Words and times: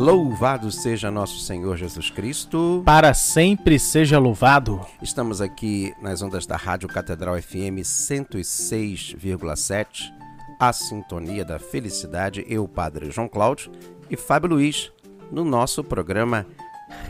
Louvado 0.00 0.72
seja 0.72 1.10
nosso 1.10 1.40
Senhor 1.40 1.76
Jesus 1.76 2.08
Cristo. 2.08 2.80
Para 2.86 3.12
sempre 3.12 3.78
seja 3.78 4.18
louvado. 4.18 4.80
Estamos 5.02 5.42
aqui 5.42 5.92
nas 6.00 6.22
ondas 6.22 6.46
da 6.46 6.56
Rádio 6.56 6.88
Catedral 6.88 7.36
FM 7.36 7.84
106,7, 7.84 10.10
a 10.58 10.72
sintonia 10.72 11.44
da 11.44 11.58
felicidade. 11.58 12.42
Eu, 12.48 12.66
Padre 12.66 13.10
João 13.10 13.28
Cláudio 13.28 13.70
e 14.08 14.16
Fábio 14.16 14.48
Luiz, 14.48 14.90
no 15.30 15.44
nosso 15.44 15.84
programa 15.84 16.46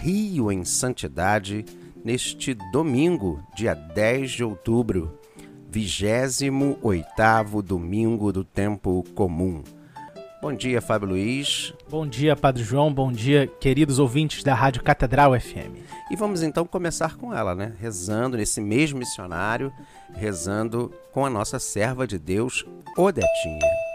Rio 0.00 0.50
em 0.50 0.64
Santidade, 0.64 1.64
neste 2.04 2.54
domingo, 2.72 3.40
dia 3.54 3.74
10 3.74 4.32
de 4.32 4.42
outubro, 4.42 5.16
28º 5.72 7.62
domingo 7.62 8.32
do 8.32 8.42
tempo 8.42 9.04
comum. 9.14 9.62
Bom 10.40 10.54
dia, 10.54 10.80
Fábio 10.80 11.08
Luiz. 11.08 11.74
Bom 11.90 12.06
dia, 12.06 12.34
Padre 12.34 12.64
João. 12.64 12.90
Bom 12.92 13.12
dia, 13.12 13.46
queridos 13.46 13.98
ouvintes 13.98 14.42
da 14.42 14.54
Rádio 14.54 14.82
Catedral 14.82 15.38
FM. 15.38 15.76
E 16.10 16.16
vamos 16.16 16.42
então 16.42 16.64
começar 16.64 17.18
com 17.18 17.34
ela, 17.34 17.54
né? 17.54 17.74
Rezando 17.78 18.38
nesse 18.38 18.58
mês 18.58 18.90
missionário, 18.90 19.70
rezando 20.14 20.90
com 21.12 21.26
a 21.26 21.30
nossa 21.30 21.58
serva 21.58 22.06
de 22.06 22.18
Deus, 22.18 22.64
Odetinha. 22.96 23.89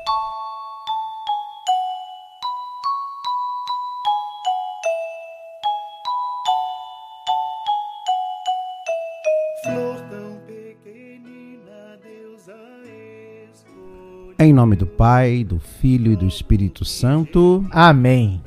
Em 14.38 14.52
nome 14.54 14.76
do 14.76 14.86
Pai, 14.86 15.44
do 15.44 15.60
Filho 15.60 16.12
e 16.12 16.16
do 16.16 16.26
Espírito 16.28 16.84
Santo. 16.84 17.66
Amém. 17.72 18.42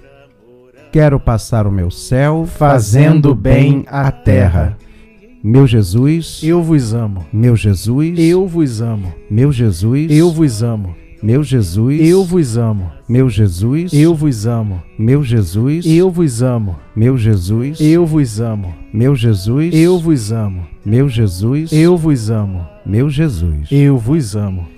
Quero 0.93 1.19
passar 1.19 1.67
o 1.67 1.73
meu 1.73 1.91
céu 1.91 2.47
Fazendo 2.47 3.35
bem 3.35 3.85
à 3.89 4.11
terra. 4.11 4.77
Meu 5.43 5.67
Jesus, 5.67 6.41
Eu 6.43 6.63
vos 6.63 6.93
amo. 6.93 7.25
meu 7.33 7.55
Jesus, 7.57 8.19
Eu 8.19 8.47
vos 8.47 8.81
amo. 8.83 9.15
meu 9.31 9.51
Jesus, 9.53 10.11
Eu 10.11 10.31
vos 10.31 10.63
amo. 10.63 10.95
meu 11.23 11.43
Jesus, 11.43 12.01
Eu 12.01 12.25
vos 12.25 12.57
amo. 12.59 12.91
meu 13.09 13.31
Jesus, 13.31 13.93
Eu 13.93 14.15
vos 14.15 14.47
amo. 14.47 14.83
meu 15.01 15.23
Jesus, 15.25 15.87
Eu 15.87 16.11
vos 16.11 16.43
amo. 16.43 16.77
meu 16.95 17.17
Jesus, 17.17 17.81
Eu 17.81 18.05
vos 18.07 18.41
amo. 18.41 18.75
meu 18.93 19.15
Jesus, 19.15 19.75
Eu 19.75 19.99
vos 19.99 20.33
amo. 20.33 20.67
meu 20.85 21.09
Jesus, 21.09 21.73
Eu 21.73 21.97
vos 21.97 22.31
amo. 22.31 22.67
meu 22.85 23.09
Jesus. 23.09 23.69
Eu 23.71 23.97
vos 23.97 24.37
amo. 24.37 24.78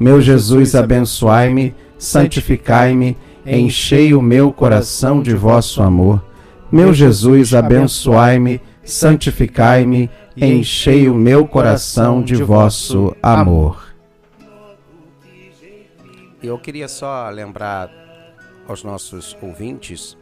Meu 0.00 0.18
Jesus, 0.18 0.74
abençoai-me, 0.74 1.74
santificai-me, 1.98 3.18
enchei 3.44 4.14
o 4.14 4.22
meu 4.22 4.50
coração 4.50 5.20
de 5.22 5.34
vosso 5.34 5.82
amor. 5.82 6.24
Meu 6.72 6.94
Jesus, 6.94 7.52
abençoai-me, 7.52 8.62
santificai-me, 8.82 10.08
enchei 10.34 11.06
o 11.06 11.14
meu 11.14 11.46
coração 11.46 12.22
de 12.22 12.36
vosso 12.36 13.14
amor. 13.22 13.92
Eu 16.42 16.58
queria 16.58 16.88
só 16.88 17.28
lembrar 17.28 17.90
aos 18.66 18.82
nossos 18.82 19.36
ouvintes 19.42 20.16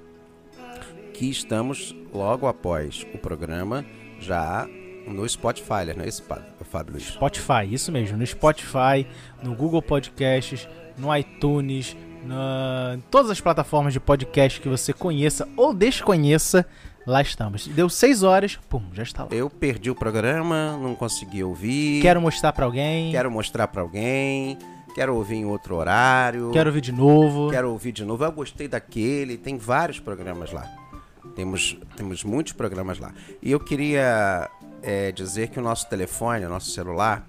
que 1.15 1.31
estamos 1.31 1.94
logo 2.12 2.49
após 2.49 3.06
o 3.15 3.19
programa 3.19 3.87
já 4.19 4.67
no 5.06 5.28
Spotify, 5.28 5.94
não 5.97 6.03
é 6.03 6.09
isso, 6.09 6.25
Fábio 6.69 6.93
Luiz? 6.93 7.05
Spotify, 7.05 7.67
isso 7.71 7.91
mesmo. 7.91 8.17
No 8.17 8.27
Spotify, 8.27 9.06
no 9.43 9.55
Google 9.55 9.83
Podcasts, 9.83 10.69
no 10.97 11.15
iTunes, 11.17 11.97
na... 12.25 12.95
em 12.97 13.01
todas 13.11 13.31
as 13.31 13.41
plataformas 13.41 13.93
de 13.93 14.01
podcast 14.01 14.61
que 14.61 14.69
você 14.69 14.93
conheça 14.93 15.49
ou 15.56 15.73
desconheça, 15.73 16.67
lá 17.06 17.23
estamos. 17.23 17.67
Deu 17.69 17.89
seis 17.89 18.23
horas, 18.23 18.59
pum, 18.69 18.83
já 18.93 19.03
está 19.03 19.23
lá. 19.25 19.29
Eu 19.33 19.49
perdi 19.49 19.91
o 19.91 19.95
programa, 19.95 20.77
não 20.77 20.95
consegui 20.95 21.43
ouvir. 21.43 22.03
Quero 22.03 22.21
mostrar 22.21 22.53
pra 22.53 22.65
alguém. 22.65 23.11
Quero 23.11 23.31
mostrar 23.31 23.69
para 23.69 23.83
alguém. 23.83 24.59
Quero 24.95 25.15
ouvir 25.15 25.37
em 25.37 25.45
outro 25.45 25.77
horário. 25.77 26.50
Quero 26.53 26.71
ouvir 26.71 26.81
de 26.81 26.93
novo. 26.93 27.50
Quero 27.50 27.71
ouvir 27.71 27.93
de 27.93 28.05
novo. 28.05 28.25
Eu 28.25 28.33
gostei 28.33 28.67
daquele. 28.67 29.37
Tem 29.37 29.56
vários 29.56 30.00
programas 30.00 30.50
lá. 30.50 30.67
Temos, 31.37 31.79
temos 31.94 32.25
muitos 32.25 32.53
programas 32.53 32.99
lá. 32.99 33.12
E 33.41 33.53
eu 33.53 33.61
queria 33.61 34.50
é, 34.83 35.13
dizer 35.13 35.49
que 35.49 35.59
o 35.59 35.63
nosso 35.63 35.89
telefone, 35.89 36.45
o 36.45 36.49
nosso 36.49 36.71
celular, 36.71 37.27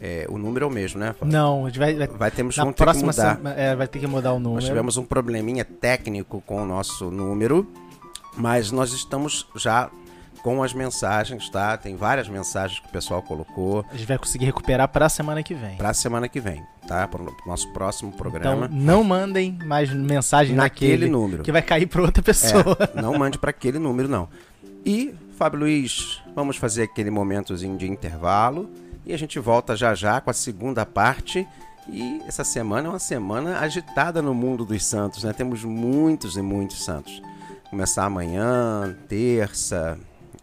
é, 0.00 0.26
o 0.28 0.36
número 0.38 0.64
é 0.64 0.68
o 0.68 0.70
mesmo, 0.70 1.00
né? 1.00 1.14
Não, 1.22 1.64
a 1.64 1.68
gente 1.68 1.78
vai, 1.78 1.94
vai, 1.94 2.06
Vai, 2.06 2.30
temos, 2.30 2.56
na 2.56 2.64
vamos 2.64 2.76
ter 2.76 2.84
que 2.84 2.84
próxima 2.84 3.12
mudar. 3.12 3.58
é, 3.58 3.74
vai 3.74 3.86
ter 3.88 3.98
que 3.98 4.06
mudar 4.06 4.32
o 4.32 4.38
número. 4.38 4.56
Nós 4.56 4.64
tivemos 4.64 4.96
um 4.96 5.04
probleminha 5.04 5.64
técnico 5.64 6.42
com 6.46 6.62
o 6.62 6.66
nosso 6.66 7.10
número, 7.10 7.66
mas 8.36 8.70
nós 8.70 8.92
estamos 8.92 9.46
já 9.56 9.90
com 10.42 10.62
as 10.62 10.72
mensagens, 10.72 11.48
tá? 11.48 11.76
Tem 11.76 11.96
várias 11.96 12.28
mensagens 12.28 12.78
que 12.78 12.86
o 12.86 12.90
pessoal 12.90 13.20
colocou 13.20 13.84
A 13.90 13.96
gente 13.96 14.06
vai 14.06 14.16
conseguir 14.16 14.44
recuperar 14.44 14.86
pra 14.86 15.08
semana 15.08 15.42
que 15.42 15.54
vem. 15.54 15.76
para 15.76 15.88
a 15.90 15.94
semana 15.94 16.28
que 16.28 16.38
vem, 16.38 16.62
tá? 16.86 17.08
Para 17.08 17.22
o 17.22 17.34
nosso 17.46 17.72
próximo 17.72 18.12
programa. 18.12 18.66
Então, 18.66 18.78
não 18.78 19.02
mandem 19.02 19.58
mais 19.64 19.92
mensagem 19.92 20.54
naquele 20.54 20.92
naquele, 20.92 21.10
número. 21.10 21.42
que 21.42 21.50
vai 21.50 21.62
cair 21.62 21.86
pra 21.86 22.02
outra 22.02 22.22
pessoa. 22.22 22.76
É, 22.94 23.00
não 23.02 23.18
mande 23.18 23.38
para 23.38 23.50
aquele 23.50 23.78
número, 23.80 24.08
não. 24.08 24.28
E, 24.84 25.12
Fábio 25.36 25.60
Luiz, 25.60 26.22
vamos 26.34 26.56
fazer 26.56 26.84
aquele 26.84 27.10
momentozinho 27.10 27.76
de 27.76 27.86
intervalo 27.86 28.70
e 29.04 29.12
a 29.12 29.18
gente 29.18 29.38
volta 29.38 29.76
já 29.76 29.94
já 29.94 30.18
com 30.18 30.30
a 30.30 30.32
segunda 30.32 30.86
parte. 30.86 31.46
E 31.86 32.22
essa 32.26 32.42
semana 32.42 32.88
é 32.88 32.90
uma 32.90 32.98
semana 32.98 33.58
agitada 33.60 34.22
no 34.22 34.32
mundo 34.32 34.64
dos 34.64 34.82
santos, 34.82 35.24
né? 35.24 35.34
Temos 35.34 35.62
muitos 35.62 36.38
e 36.38 36.42
muitos 36.42 36.82
santos. 36.82 37.20
Começar 37.68 38.06
amanhã, 38.06 38.96
terça, 39.08 39.98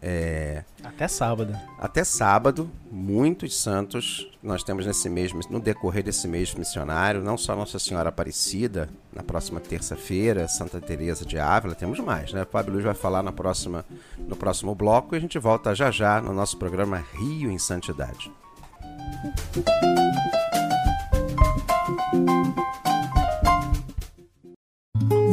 É, 0.06 0.62
Até 0.82 1.08
sábado. 1.08 1.56
até 1.78 2.04
sábado, 2.04 2.70
muitos 2.92 3.58
santos 3.58 4.30
nós 4.42 4.62
temos 4.62 4.84
nesse 4.84 5.08
mês, 5.08 5.32
no 5.48 5.58
decorrer 5.58 6.04
desse 6.04 6.28
mês 6.28 6.54
missionário, 6.54 7.22
não 7.22 7.38
só 7.38 7.56
Nossa 7.56 7.78
Senhora 7.78 8.10
Aparecida, 8.10 8.90
na 9.14 9.22
próxima 9.22 9.60
terça-feira, 9.60 10.46
Santa 10.46 10.78
Teresa 10.78 11.24
de 11.24 11.38
Ávila, 11.38 11.74
temos 11.74 11.98
mais, 12.00 12.34
né? 12.34 12.42
O 12.42 12.46
Fábio 12.46 12.74
Luiz 12.74 12.84
vai 12.84 12.92
falar 12.92 13.22
na 13.22 13.32
próxima, 13.32 13.82
no 14.18 14.36
próximo 14.36 14.74
bloco 14.74 15.14
e 15.14 15.16
a 15.16 15.20
gente 15.20 15.38
volta 15.38 15.74
já 15.74 15.90
já 15.90 16.20
no 16.20 16.34
nosso 16.34 16.58
programa 16.58 17.02
Rio 17.14 17.50
em 17.50 17.58
Santidade. 17.58 18.30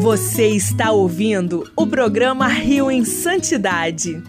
Você 0.01 0.47
está 0.47 0.91
ouvindo 0.91 1.69
o 1.75 1.85
programa 1.85 2.47
Rio 2.47 2.89
em 2.89 3.03
Santidade. 3.05 4.23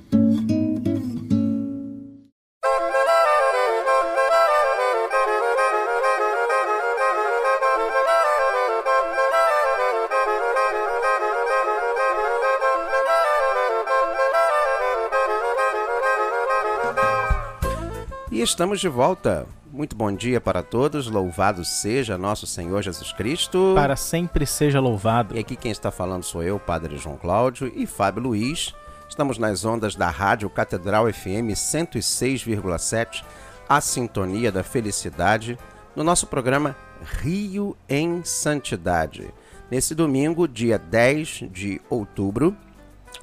E 18.32 18.40
estamos 18.40 18.80
de 18.80 18.88
volta. 18.88 19.46
Muito 19.70 19.94
bom 19.94 20.10
dia 20.10 20.40
para 20.40 20.62
todos. 20.62 21.06
Louvado 21.06 21.66
seja 21.66 22.16
nosso 22.16 22.46
Senhor 22.46 22.80
Jesus 22.80 23.12
Cristo. 23.12 23.72
Para 23.74 23.94
sempre 23.94 24.46
seja 24.46 24.80
louvado. 24.80 25.36
E 25.36 25.38
aqui 25.38 25.54
quem 25.54 25.70
está 25.70 25.90
falando 25.90 26.22
sou 26.22 26.42
eu, 26.42 26.58
Padre 26.58 26.96
João 26.96 27.18
Cláudio 27.18 27.70
e 27.76 27.86
Fábio 27.86 28.22
Luiz. 28.22 28.74
Estamos 29.06 29.36
nas 29.36 29.66
ondas 29.66 29.94
da 29.94 30.08
Rádio 30.08 30.48
Catedral 30.48 31.12
FM 31.12 31.52
106,7, 31.52 33.22
a 33.68 33.82
sintonia 33.82 34.50
da 34.50 34.64
felicidade, 34.64 35.58
no 35.94 36.02
nosso 36.02 36.26
programa 36.26 36.74
Rio 37.20 37.76
em 37.86 38.24
Santidade. 38.24 39.28
Nesse 39.70 39.94
domingo, 39.94 40.48
dia 40.48 40.78
10 40.78 41.50
de 41.52 41.82
outubro, 41.90 42.56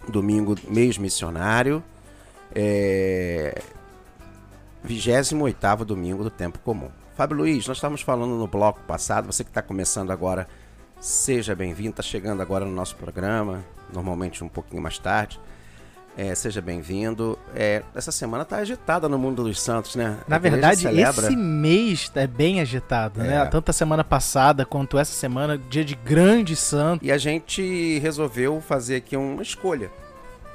domingo 0.08 0.54
mês 0.70 1.00
missionário, 1.00 1.84
é... 2.54 3.60
28º 4.88 5.84
domingo 5.86 6.24
do 6.24 6.30
tempo 6.30 6.60
comum. 6.60 6.90
Fábio 7.16 7.38
Luiz, 7.38 7.68
nós 7.68 7.78
estávamos 7.78 8.02
falando 8.02 8.36
no 8.36 8.48
bloco 8.48 8.80
passado, 8.82 9.26
você 9.26 9.44
que 9.44 9.50
está 9.50 9.62
começando 9.62 10.12
agora, 10.12 10.48
seja 11.00 11.54
bem-vindo, 11.56 11.90
está 11.92 12.04
chegando 12.04 12.42
agora 12.42 12.64
no 12.66 12.72
nosso 12.72 12.96
programa, 12.96 13.64
normalmente 13.94 14.44
um 14.44 14.48
pouquinho 14.48 14.82
mais 14.82 14.98
tarde. 14.98 15.40
É, 16.18 16.36
seja 16.36 16.60
bem-vindo. 16.62 17.40
É, 17.56 17.82
essa 17.96 18.12
semana 18.12 18.44
está 18.44 18.58
agitada 18.58 19.08
no 19.08 19.18
mundo 19.18 19.44
dos 19.44 19.62
santos, 19.62 19.96
né? 19.96 20.18
Na 20.28 20.36
igreja 20.36 20.52
verdade, 20.56 20.82
celebra- 20.82 21.28
esse 21.28 21.36
mês 21.36 22.12
é 22.16 22.28
bem 22.28 22.60
agitado, 22.60 23.22
É. 23.22 23.28
né? 23.28 23.46
Tanto 23.46 23.70
a 23.70 23.74
semana 23.74 24.04
passada 24.04 24.66
quanto 24.66 24.98
essa 24.98 25.14
semana, 25.14 25.58
dia 25.58 25.86
de 25.86 25.96
grande 25.96 26.58
santo. 26.58 27.06
E 27.06 27.12
a 27.12 27.18
gente 27.18 28.00
resolveu 28.00 28.60
fazer 28.60 28.98
aqui 28.98 29.16
uma 29.16 29.42
escolha. 29.42 29.90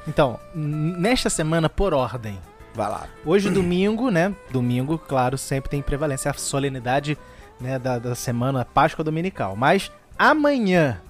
Então, 0.07 0.39
nesta 0.55 1.31
semana, 1.31 1.71
por 1.71 1.95
ordem. 1.95 2.39
Vai 2.75 2.89
lá. 2.89 3.07
Hoje, 3.25 3.49
domingo, 3.51 4.11
né? 4.11 4.35
Domingo, 4.51 4.99
claro, 4.99 5.39
sempre 5.39 5.71
tem 5.71 5.81
prevalência 5.81 6.29
a 6.29 6.35
solenidade 6.35 7.17
né, 7.61 7.79
da, 7.79 8.01
da 8.01 8.17
semana 8.17 8.65
Páscoa 8.65 9.05
Dominical. 9.05 9.55
Mas 9.55 9.93
amanhã, 10.19 11.01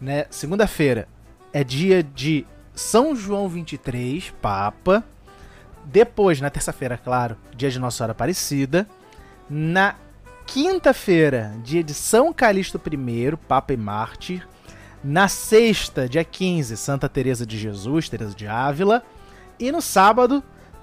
né? 0.00 0.26
Segunda-feira, 0.30 1.06
é 1.52 1.62
dia 1.62 2.02
de 2.02 2.44
São 2.74 3.14
João 3.14 3.48
23, 3.48 4.34
Papa. 4.42 5.04
Depois, 5.84 6.40
na 6.40 6.50
terça-feira, 6.50 6.98
claro, 6.98 7.36
dia 7.56 7.70
de 7.70 7.78
Nossa 7.78 7.98
Senhora 7.98 8.12
Aparecida. 8.12 8.88
Na 9.48 9.94
quinta-feira, 10.44 11.54
dia 11.62 11.84
de 11.84 11.94
São 11.94 12.32
Calixto 12.32 12.80
I, 12.84 13.36
Papa 13.46 13.72
e 13.72 13.76
Mártir. 13.76 14.48
Na 15.04 15.28
sexta, 15.28 16.08
dia 16.08 16.24
15, 16.24 16.76
Santa 16.76 17.08
Teresa 17.08 17.46
de 17.46 17.56
Jesus, 17.56 18.08
Teresa 18.08 18.34
de 18.34 18.48
Ávila. 18.48 19.04
E 19.58 19.70
no 19.70 19.80
sábado, 19.80 20.42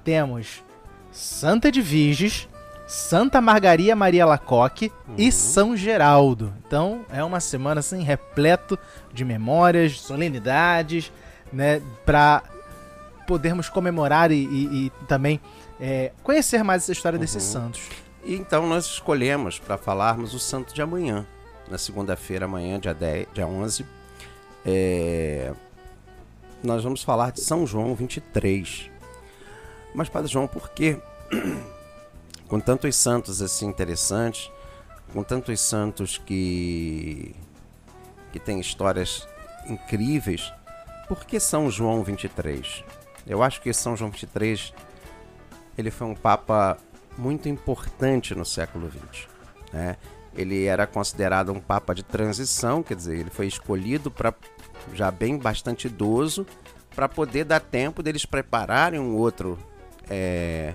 temos 0.09 0.63
Santa 1.11 1.67
Edviges, 1.67 2.47
Santa 2.87 3.39
Margaria 3.39 3.95
Maria 3.95 4.25
Lacoque 4.25 4.91
e 5.15 5.31
São 5.31 5.77
Geraldo. 5.77 6.51
Então, 6.65 7.05
é 7.11 7.23
uma 7.23 7.39
semana 7.39 7.79
assim 7.81 8.01
repleto 8.01 8.77
de 9.13 9.23
memórias, 9.23 9.99
solenidades, 9.99 11.11
né, 11.53 11.79
para 12.07 12.41
podermos 13.27 13.69
comemorar 13.69 14.31
e, 14.31 14.43
e- 14.45 14.85
e 14.87 14.91
também 15.07 15.39
é, 15.79 16.11
conhecer 16.23 16.63
mais 16.63 16.81
essa 16.81 16.91
história 16.91 17.19
desses 17.19 17.43
santos. 17.43 17.81
E 18.23 18.33
então 18.35 18.65
nós 18.67 18.85
escolhemos 18.85 19.59
para 19.59 19.77
falarmos 19.77 20.33
o 20.33 20.39
santo 20.39 20.73
de 20.73 20.81
amanhã, 20.81 21.23
na 21.69 21.77
segunda-feira, 21.77 22.45
amanhã, 22.45 22.79
dia, 22.79 22.95
10, 22.95 23.27
dia 23.31 23.45
11. 23.45 23.85
É, 24.65 25.53
Nós 26.63 26.83
vamos 26.83 27.03
falar 27.03 27.31
de 27.31 27.41
São 27.41 27.65
João 27.67 27.93
23. 27.93 28.89
Mas, 29.93 30.09
Padre 30.09 30.31
João, 30.31 30.47
por 30.47 30.69
quê? 30.69 30.97
Com 32.47 32.59
tantos 32.59 32.95
santos 32.95 33.41
assim 33.41 33.67
interessantes, 33.67 34.51
com 35.13 35.23
tantos 35.23 35.59
santos 35.59 36.17
que, 36.17 37.35
que 38.31 38.39
têm 38.39 38.59
histórias 38.59 39.27
incríveis, 39.67 40.51
por 41.07 41.25
que 41.25 41.39
São 41.39 41.69
João 41.69 42.03
23? 42.03 42.83
Eu 43.27 43.43
acho 43.43 43.61
que 43.61 43.71
São 43.73 43.95
João 43.95 44.09
23 44.09 44.73
ele 45.77 45.91
foi 45.91 46.07
um 46.07 46.15
papa 46.15 46.77
muito 47.17 47.47
importante 47.47 48.35
no 48.35 48.45
século 48.45 48.89
XX. 48.91 49.27
Né? 49.71 49.97
Ele 50.35 50.65
era 50.65 50.85
considerado 50.85 51.51
um 51.51 51.59
papa 51.59 51.93
de 51.95 52.03
transição, 52.03 52.83
quer 52.83 52.95
dizer, 52.95 53.17
ele 53.17 53.29
foi 53.29 53.47
escolhido 53.47 54.11
para 54.11 54.33
já 54.93 55.09
bem 55.11 55.37
bastante 55.37 55.87
idoso 55.87 56.45
para 56.95 57.07
poder 57.07 57.45
dar 57.45 57.59
tempo 57.59 58.03
deles 58.03 58.25
prepararem 58.25 58.99
um 58.99 59.15
outro 59.15 59.57
é, 60.09 60.73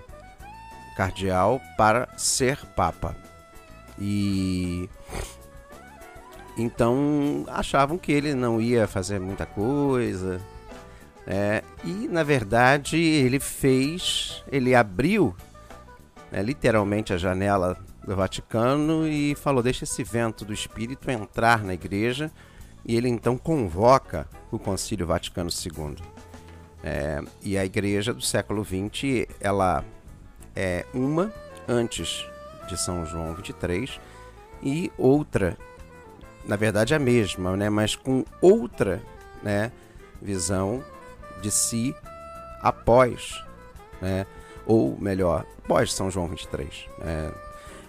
cardeal 0.97 1.61
para 1.77 2.09
ser 2.17 2.59
papa. 2.77 3.17
E 3.99 4.89
então 6.57 7.45
achavam 7.49 7.99
que 7.99 8.13
ele 8.13 8.35
não 8.35 8.61
ia 8.61 8.87
fazer 8.87 9.19
muita 9.19 9.45
coisa, 9.45 10.41
é, 11.27 11.63
e 11.83 12.07
na 12.09 12.23
verdade 12.23 12.97
ele 12.97 13.41
fez, 13.41 14.45
ele 14.51 14.75
abriu 14.75 15.35
né, 16.31 16.43
literalmente 16.43 17.13
a 17.13 17.17
janela 17.17 17.77
do 18.07 18.15
Vaticano 18.15 19.09
e 19.09 19.35
falou: 19.35 19.63
deixa 19.63 19.85
esse 19.85 20.05
vento 20.05 20.45
do 20.45 20.53
Espírito 20.53 21.11
entrar 21.11 21.63
na 21.63 21.75
igreja. 21.75 22.31
E 22.87 22.97
ele 22.97 23.09
então 23.09 23.39
convoca 23.39 24.29
o 24.51 24.59
Concílio 24.59 25.07
Vaticano 25.07 25.49
II. 25.49 25.97
É, 26.87 27.23
e 27.43 27.57
a 27.57 27.65
igreja 27.65 28.13
do 28.13 28.21
século 28.21 28.63
XX, 28.63 29.27
ela 29.41 29.83
é 30.55 30.85
uma 30.93 31.33
antes 31.67 32.27
de 32.69 32.79
São 32.79 33.07
João 33.07 33.35
23 33.35 33.99
e 34.63 34.93
outra, 34.99 35.57
na 36.45 36.57
verdade 36.57 36.95
a 36.95 36.99
mesma, 36.99 37.57
né, 37.57 37.71
mas 37.71 37.97
com 37.97 38.23
outra 38.39 39.01
né, 39.43 39.73
visão 40.21 40.85
de 41.41 41.51
si 41.51 41.97
após, 42.61 43.43
né, 44.03 44.27
ou 44.67 44.95
melhor, 45.01 45.47
pós 45.67 45.91
São 45.91 46.11
João 46.11 46.29
23. 46.29 46.87
né. 46.99 47.33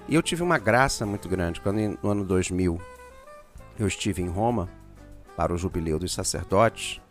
E 0.08 0.16
eu 0.16 0.22
tive 0.22 0.42
uma 0.42 0.58
graça 0.58 1.06
muito 1.06 1.28
grande 1.28 1.60
quando 1.60 1.98
no 2.02 2.12
ano 2.12 2.24
2000 2.24 2.80
eu 3.78 3.88
estive 3.88 4.22
em 4.22 4.30
Roma 4.30 4.70
para 5.36 5.54
o 5.54 5.58
jubileu 5.58 6.00
dos 6.00 6.14
sacerdotes, 6.14 7.02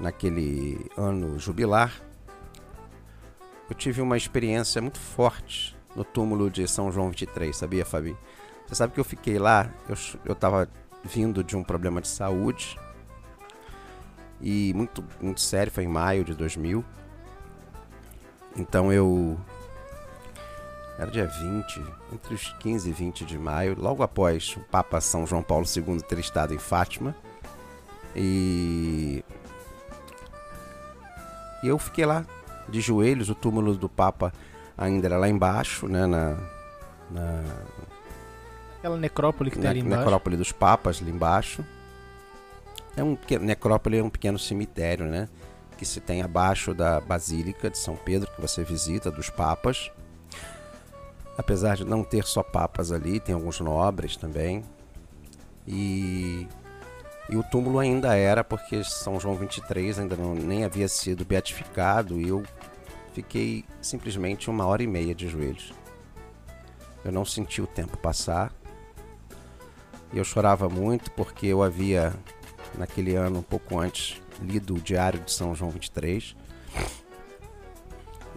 naquele 0.00 0.86
ano 0.96 1.38
jubilar. 1.38 1.92
Eu 3.68 3.74
tive 3.76 4.00
uma 4.00 4.16
experiência 4.16 4.80
muito 4.82 4.98
forte 4.98 5.76
no 5.94 6.04
túmulo 6.04 6.50
de 6.50 6.66
São 6.66 6.90
João 6.90 7.10
23, 7.10 7.56
sabia, 7.56 7.84
Fabi? 7.84 8.16
Você 8.66 8.74
sabe 8.74 8.92
que 8.94 9.00
eu 9.00 9.04
fiquei 9.04 9.38
lá, 9.38 9.70
eu, 9.88 9.96
ch- 9.96 10.16
eu 10.24 10.34
tava 10.34 10.68
vindo 11.04 11.42
de 11.44 11.56
um 11.56 11.62
problema 11.62 12.00
de 12.00 12.08
saúde 12.08 12.78
e 14.40 14.72
muito, 14.74 15.04
muito 15.20 15.40
sério, 15.40 15.70
foi 15.72 15.84
em 15.84 15.88
maio 15.88 16.24
de 16.24 16.34
2000. 16.34 16.84
Então 18.56 18.92
eu. 18.92 19.38
Era 20.98 21.10
dia 21.10 21.26
20, 21.26 21.82
entre 22.12 22.34
os 22.34 22.52
15 22.60 22.90
e 22.90 22.92
20 22.92 23.24
de 23.24 23.38
maio, 23.38 23.74
logo 23.78 24.02
após 24.02 24.54
o 24.56 24.60
Papa 24.60 25.00
São 25.00 25.26
João 25.26 25.42
Paulo 25.42 25.64
II 25.64 26.00
ter 26.02 26.18
estado 26.18 26.52
em 26.52 26.58
Fátima. 26.58 27.14
E. 28.14 29.24
E 31.62 31.68
eu 31.68 31.78
fiquei 31.78 32.06
lá, 32.06 32.24
de 32.68 32.80
joelhos, 32.80 33.28
o 33.28 33.34
túmulo 33.34 33.76
do 33.76 33.88
Papa 33.88 34.32
ainda 34.76 35.06
era 35.06 35.18
lá 35.18 35.28
embaixo, 35.28 35.86
né? 35.86 36.06
Na, 36.06 36.36
na, 37.10 37.42
Aquela 38.78 38.96
necrópole 38.96 39.50
que 39.50 39.58
tem 39.58 39.68
ali 39.68 39.80
embaixo. 39.80 40.04
necrópole 40.04 40.36
dos 40.36 40.52
papas 40.52 41.02
ali 41.02 41.10
embaixo. 41.10 41.64
É 42.96 43.04
um 43.04 43.14
pequeno, 43.14 43.44
necrópole 43.44 43.98
é 43.98 44.02
um 44.02 44.10
pequeno 44.10 44.38
cemitério, 44.38 45.06
né? 45.06 45.28
que 45.80 45.86
se 45.86 45.98
tem 45.98 46.20
abaixo 46.20 46.74
da 46.74 47.00
Basílica 47.00 47.70
de 47.70 47.78
São 47.78 47.96
Pedro, 47.96 48.30
que 48.30 48.38
você 48.38 48.62
visita, 48.62 49.10
dos 49.10 49.30
papas. 49.30 49.90
Apesar 51.38 51.74
de 51.74 51.86
não 51.86 52.04
ter 52.04 52.26
só 52.26 52.42
papas 52.42 52.92
ali, 52.92 53.18
tem 53.18 53.34
alguns 53.34 53.60
nobres 53.60 54.14
também. 54.14 54.62
E, 55.66 56.46
e 57.30 57.36
o 57.36 57.44
túmulo 57.44 57.78
ainda 57.78 58.16
era, 58.16 58.42
porque 58.42 58.82
São 58.82 59.20
João 59.20 59.36
23 59.36 60.00
ainda 60.00 60.16
não, 60.16 60.34
nem 60.34 60.64
havia 60.64 60.88
sido 60.88 61.24
beatificado, 61.24 62.20
e 62.20 62.28
eu 62.28 62.42
fiquei 63.14 63.64
simplesmente 63.80 64.50
uma 64.50 64.66
hora 64.66 64.82
e 64.82 64.86
meia 64.86 65.14
de 65.14 65.28
joelhos. 65.28 65.72
Eu 67.04 67.12
não 67.12 67.24
senti 67.24 67.62
o 67.62 67.68
tempo 67.68 67.96
passar. 67.96 68.52
E 70.12 70.18
eu 70.18 70.24
chorava 70.24 70.68
muito 70.68 71.10
porque 71.12 71.46
eu 71.46 71.62
havia, 71.62 72.12
naquele 72.76 73.14
ano, 73.14 73.38
um 73.38 73.42
pouco 73.42 73.78
antes, 73.78 74.20
lido 74.42 74.74
o 74.74 74.80
Diário 74.80 75.20
de 75.20 75.30
São 75.30 75.54
João 75.54 75.70
23. 75.70 76.34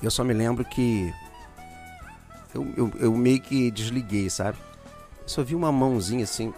Eu 0.04 0.12
só 0.12 0.24
me 0.24 0.34
lembro 0.34 0.64
que 0.64 1.12
eu, 2.54 2.72
eu, 2.78 2.92
eu 3.00 3.12
meio 3.16 3.42
que 3.42 3.72
desliguei, 3.72 4.30
sabe? 4.30 4.60
Eu 5.24 5.28
só 5.28 5.44
vi 5.44 5.56
uma 5.56 5.72
mãozinha 5.72 6.26
assim, 6.26 6.54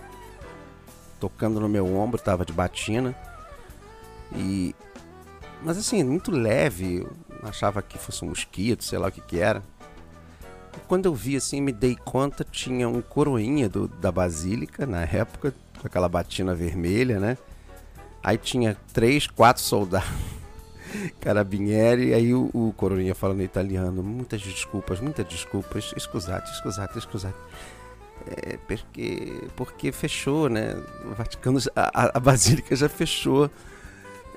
tocando 1.25 1.59
no 1.59 1.67
meu 1.67 1.95
ombro, 1.97 2.21
tava 2.21 2.45
de 2.45 2.53
batina. 2.53 3.15
E. 4.35 4.75
Mas 5.63 5.75
assim, 5.75 6.03
muito 6.03 6.29
leve. 6.29 6.97
Eu 6.97 7.49
achava 7.49 7.81
que 7.81 7.97
fosse 7.97 8.23
um 8.23 8.29
mosquito, 8.29 8.83
sei 8.83 8.99
lá 8.99 9.07
o 9.07 9.11
que 9.11 9.21
que 9.21 9.39
era. 9.39 9.63
E 10.77 10.79
quando 10.87 11.07
eu 11.07 11.15
vi 11.15 11.35
assim, 11.35 11.61
me 11.61 11.71
dei 11.71 11.95
conta, 11.95 12.43
tinha 12.43 12.87
um 12.87 13.01
coroinha 13.01 13.67
do, 13.67 13.87
da 13.87 14.11
Basílica 14.11 14.85
na 14.85 15.01
época, 15.03 15.53
com 15.79 15.87
aquela 15.87 16.07
batina 16.07 16.53
vermelha, 16.53 17.19
né? 17.19 17.37
Aí 18.23 18.37
tinha 18.37 18.77
três, 18.93 19.25
quatro 19.25 19.63
soldados. 19.63 20.07
Carabinieri, 21.19 22.13
aí 22.13 22.35
o, 22.35 22.51
o 22.53 22.71
coroinha 22.77 23.15
falando 23.15 23.41
italiano, 23.41 24.03
muitas 24.03 24.41
desculpas, 24.41 24.99
muitas 24.99 25.27
desculpas, 25.27 25.91
scusate, 25.97 26.55
scusate, 26.57 27.01
scusate. 27.01 27.37
É, 28.27 28.57
porque, 28.67 29.33
porque 29.55 29.91
fechou, 29.91 30.49
né? 30.49 30.75
O 31.05 31.13
Vaticano, 31.13 31.59
a, 31.75 32.17
a 32.17 32.19
Basílica 32.19 32.75
já 32.75 32.89
fechou. 32.89 33.49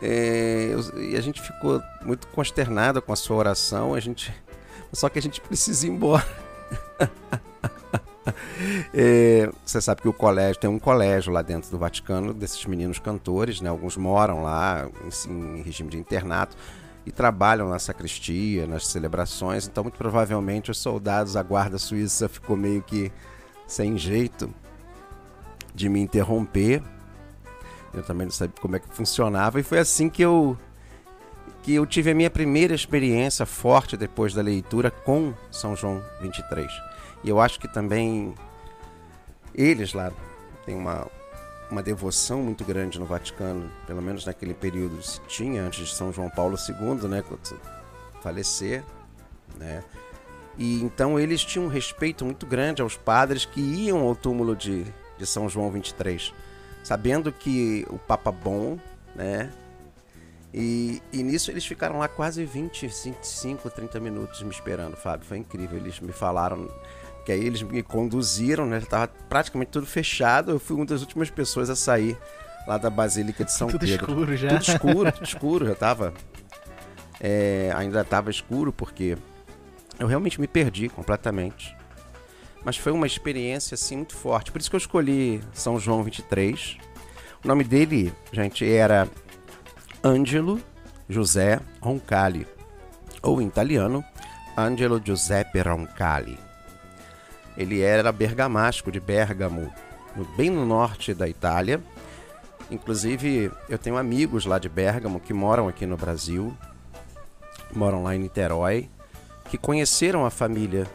É, 0.01 0.75
e 0.97 1.17
a 1.17 1.21
gente 1.21 1.41
ficou 1.41 1.83
muito 2.03 2.27
consternado 2.29 3.01
com 3.01 3.13
a 3.13 3.17
sua 3.17 3.37
oração. 3.37 3.95
A 3.95 4.01
gente, 4.01 4.33
só 4.93 5.09
que 5.09 5.19
a 5.19 5.23
gente 5.23 5.41
precisa 5.41 5.87
ir 5.87 5.91
embora. 5.91 6.27
É, 8.93 9.51
você 9.65 9.81
sabe 9.81 10.03
que 10.03 10.09
o 10.09 10.13
colégio 10.13 10.61
tem 10.61 10.69
um 10.69 10.79
colégio 10.79 11.33
lá 11.33 11.41
dentro 11.41 11.71
do 11.71 11.79
Vaticano 11.79 12.35
desses 12.35 12.65
meninos 12.67 12.99
cantores, 12.99 13.61
né? 13.61 13.71
Alguns 13.71 13.97
moram 13.97 14.43
lá 14.43 14.87
em, 15.27 15.59
em 15.59 15.63
regime 15.63 15.89
de 15.89 15.97
internato 15.97 16.57
e 17.07 17.11
trabalham 17.11 17.69
na 17.69 17.79
sacristia, 17.79 18.67
nas 18.67 18.87
celebrações. 18.87 19.67
Então, 19.67 19.83
muito 19.83 19.97
provavelmente, 19.97 20.71
os 20.71 20.79
soldados, 20.79 21.37
a 21.37 21.43
guarda 21.43 21.79
suíça 21.79 22.29
ficou 22.29 22.57
meio 22.57 22.83
que 22.83 23.11
sem 23.69 23.97
jeito 23.97 24.53
de 25.75 25.89
me 25.89 26.01
interromper. 26.01 26.83
Eu 27.95 28.03
também 28.03 28.27
não 28.27 28.33
sabia 28.33 28.55
como 28.61 28.75
é 28.75 28.79
que 28.81 28.89
funcionava 28.89 29.61
e 29.61 29.63
foi 29.63 29.79
assim 29.79 30.09
que 30.09 30.23
eu 30.23 30.59
que 31.63 31.75
eu 31.75 31.85
tive 31.85 32.13
a 32.13 32.15
minha 32.15 32.31
primeira 32.31 32.75
experiência 32.75 33.45
forte 33.45 33.97
depois 33.97 34.33
da 34.33 34.41
leitura 34.41 34.91
com 34.91 35.35
São 35.51 35.77
João 35.77 36.03
23. 36.23 36.71
E 37.23 37.29
eu 37.29 37.39
acho 37.39 37.61
que 37.61 37.69
também 37.69 38.35
eles 39.55 39.93
lá 39.93 40.11
têm 40.65 40.77
uma, 40.77 41.07
uma 41.71 41.83
devoção 41.83 42.43
muito 42.43 42.65
grande 42.65 42.99
no 42.99 43.05
Vaticano, 43.05 43.71
pelo 43.87 44.01
menos 44.01 44.25
naquele 44.25 44.55
período 44.55 45.03
se 45.03 45.21
tinha, 45.23 45.63
antes 45.63 45.89
de 45.89 45.95
São 45.95 46.11
João 46.11 46.31
Paulo 46.31 46.57
II, 46.57 47.07
né, 47.09 47.23
falecer, 48.23 48.83
né? 49.59 49.85
E 50.59 50.83
então 50.83 51.19
eles 51.19 51.45
tinham 51.45 51.67
um 51.67 51.69
respeito 51.69 52.25
muito 52.25 52.45
grande 52.45 52.83
aos 52.83 52.97
padres 52.97 53.45
que 53.45 53.61
iam 53.61 54.01
ao 54.01 54.17
túmulo 54.17 54.57
de, 54.57 54.85
de 55.17 55.25
São 55.25 55.49
João 55.49 55.71
23, 55.71 56.35
sabendo 56.83 57.33
que 57.33 57.87
o 57.89 57.99
Papa 57.99 58.33
bom, 58.33 58.77
né? 59.15 59.51
E, 60.53 61.01
e 61.13 61.23
nisso 61.23 61.51
eles 61.51 61.65
ficaram 61.65 61.99
lá 61.99 62.09
quase 62.09 62.45
20, 62.45 62.87
25, 62.87 63.71
30 63.71 64.01
minutos 64.01 64.43
me 64.43 64.51
esperando, 64.51 64.97
Fábio. 64.97 65.27
Foi 65.27 65.39
incrível. 65.39 65.79
Eles 65.79 66.01
me 66.01 66.13
falaram 66.13 66.69
que 67.25 67.33
aí 67.33 67.45
eles 67.45 67.63
me 67.63 67.83
conduziram, 67.83 68.67
né? 68.67 68.81
Tava 68.81 69.09
praticamente 69.29 69.71
tudo 69.71 69.87
fechado. 69.87 70.53
Eu 70.53 70.59
fui 70.59 70.75
uma 70.75 70.87
das 70.87 71.03
últimas 71.03 71.31
pessoas 71.31 71.69
a 71.69 71.77
sair 71.77 72.17
lá 72.67 72.79
da 72.79 72.89
Basílica 72.89 73.45
de 73.45 73.53
São 73.53 73.69
tudo 73.69 73.87
Pedro. 73.87 74.07
Tudo 74.07 74.33
escuro 74.33 74.37
já. 74.37 74.49
Tudo 74.49 74.63
escuro, 74.63 75.13
tudo 75.13 75.25
escuro. 75.29 75.67
Já 75.67 75.75
tava. 75.75 76.15
É, 77.21 77.71
ainda 77.77 78.03
tava 78.05 78.31
escuro 78.31 78.73
porque 78.73 79.19
eu 79.99 80.07
realmente 80.07 80.41
me 80.41 80.47
perdi 80.47 80.89
completamente. 80.89 81.77
Mas 82.65 82.77
foi 82.77 82.93
uma 82.93 83.07
experiência 83.07 83.75
assim 83.75 83.97
muito 83.97 84.15
forte. 84.15 84.53
Por 84.53 84.61
isso 84.61 84.71
que 84.71 84.77
eu 84.77 84.79
escolhi 84.79 85.41
São 85.53 85.79
João 85.79 86.03
23. 86.03 86.77
O 87.45 87.49
nome 87.49 87.65
dele, 87.65 88.13
gente, 88.33 88.69
era 88.69 89.09
Angelo 90.03 90.61
José 91.09 91.61
Roncalli, 91.81 92.47
ou 93.23 93.41
em 93.41 93.47
italiano, 93.47 94.05
Angelo 94.57 95.01
Giuseppe 95.03 95.61
Roncalli. 95.61 96.39
Ele 97.57 97.81
era 97.81 98.13
bergamasco 98.13 98.93
de 98.93 99.01
Bergamo, 99.01 99.73
bem 100.37 100.51
no 100.51 100.67
norte 100.67 101.15
da 101.15 101.29
Itália. 101.29 101.81
Inclusive, 102.71 103.51
eu 103.69 103.79
tenho 103.79 103.97
amigos 103.97 104.45
lá 104.45 104.59
de 104.59 104.69
Bergamo 104.69 105.19
que 105.19 105.33
moram 105.33 105.69
aqui 105.69 105.87
no 105.87 105.97
Brasil, 105.97 106.57
moram 107.73 108.03
lá 108.03 108.15
em 108.15 108.19
Niterói, 108.19 108.91
que 109.49 109.59
conheceram 109.59 110.27
a 110.27 110.31
família 110.31 110.87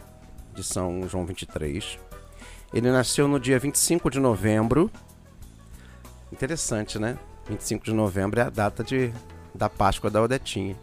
de 0.54 0.64
São 0.64 1.06
João 1.08 1.26
23. 1.26 1.98
Ele 2.72 2.90
nasceu 2.90 3.28
no 3.28 3.38
dia 3.38 3.58
25 3.58 4.08
de 4.10 4.18
novembro. 4.20 4.90
Interessante, 6.32 6.98
né? 6.98 7.18
25 7.48 7.84
de 7.84 7.92
novembro 7.92 8.40
é 8.40 8.44
a 8.44 8.50
data 8.50 8.82
de, 8.82 9.12
da 9.54 9.68
Páscoa 9.68 10.10
da 10.10 10.22
Odetinha. 10.22 10.74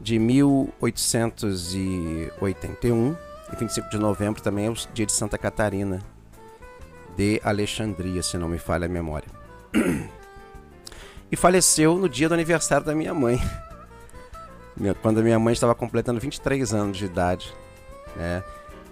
De 0.00 0.16
1881 0.18 3.16
e 3.52 3.56
25 3.56 3.90
de 3.90 3.98
novembro 3.98 4.40
também 4.42 4.66
é 4.66 4.70
o 4.70 4.74
dia 4.94 5.04
de 5.04 5.12
Santa 5.12 5.36
Catarina 5.36 6.00
de 7.16 7.40
Alexandria, 7.44 8.22
se 8.22 8.38
não 8.38 8.48
me 8.48 8.58
falha 8.58 8.86
a 8.86 8.88
memória. 8.88 9.28
E 11.32 11.36
faleceu 11.36 11.96
no 11.96 12.08
dia 12.08 12.28
do 12.28 12.34
aniversário 12.34 12.84
da 12.84 12.92
minha 12.92 13.14
mãe. 13.14 13.40
Quando 15.02 15.18
a 15.18 15.22
minha 15.22 15.38
mãe 15.38 15.52
estava 15.52 15.74
completando 15.74 16.20
23 16.20 16.72
anos 16.72 16.96
de 16.96 17.04
idade. 17.04 17.52
Né? 18.16 18.42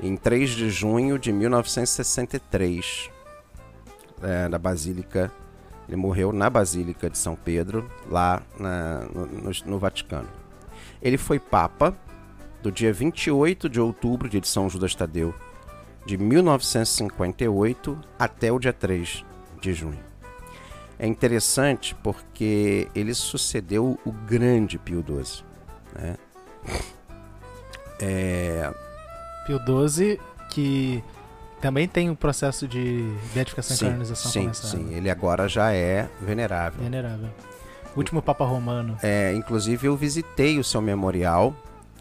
Em 0.02 0.16
3 0.16 0.50
de 0.50 0.70
junho 0.70 1.18
de 1.18 1.32
1963. 1.32 3.10
É, 4.22 4.48
na 4.48 4.58
Basílica. 4.58 5.32
Ele 5.88 5.96
morreu 5.96 6.32
na 6.32 6.50
Basílica 6.50 7.08
de 7.08 7.16
São 7.16 7.34
Pedro, 7.34 7.90
lá 8.10 8.42
na, 8.60 9.06
no, 9.14 9.26
no, 9.26 9.50
no 9.64 9.78
Vaticano. 9.78 10.28
Ele 11.00 11.16
foi 11.16 11.38
Papa 11.38 11.96
do 12.62 12.70
dia 12.70 12.92
28 12.92 13.70
de 13.70 13.80
outubro 13.80 14.28
de 14.28 14.46
São 14.46 14.68
Judas 14.68 14.94
Tadeu, 14.94 15.34
de 16.04 16.18
1958 16.18 17.98
até 18.18 18.52
o 18.52 18.58
dia 18.58 18.72
3 18.72 19.24
de 19.60 19.72
junho. 19.72 20.08
É 20.98 21.06
interessante 21.06 21.94
porque 22.02 22.88
ele 22.94 23.14
sucedeu 23.14 23.98
o 24.04 24.12
grande 24.12 24.78
Pio 24.78 25.02
XII. 25.06 25.47
Né? 25.94 26.16
É... 28.00 28.70
Pio 29.46 29.60
XII 29.88 30.20
que 30.50 31.02
também 31.60 31.88
tem 31.88 32.08
um 32.08 32.14
processo 32.14 32.68
de 32.68 33.12
beatificação 33.34 33.76
sim, 33.76 33.86
e 33.86 33.88
canonização 33.88 34.30
sim, 34.30 34.40
começado. 34.42 34.70
Sim, 34.70 34.94
ele 34.94 35.10
agora 35.10 35.48
já 35.48 35.72
é 35.72 36.08
venerável. 36.20 36.82
Venerável. 36.82 37.28
Último 37.96 38.22
Papa 38.22 38.44
Romano. 38.44 38.96
É, 39.02 39.32
inclusive 39.34 39.88
eu 39.88 39.96
visitei 39.96 40.58
o 40.58 40.64
seu 40.64 40.80
memorial 40.80 41.54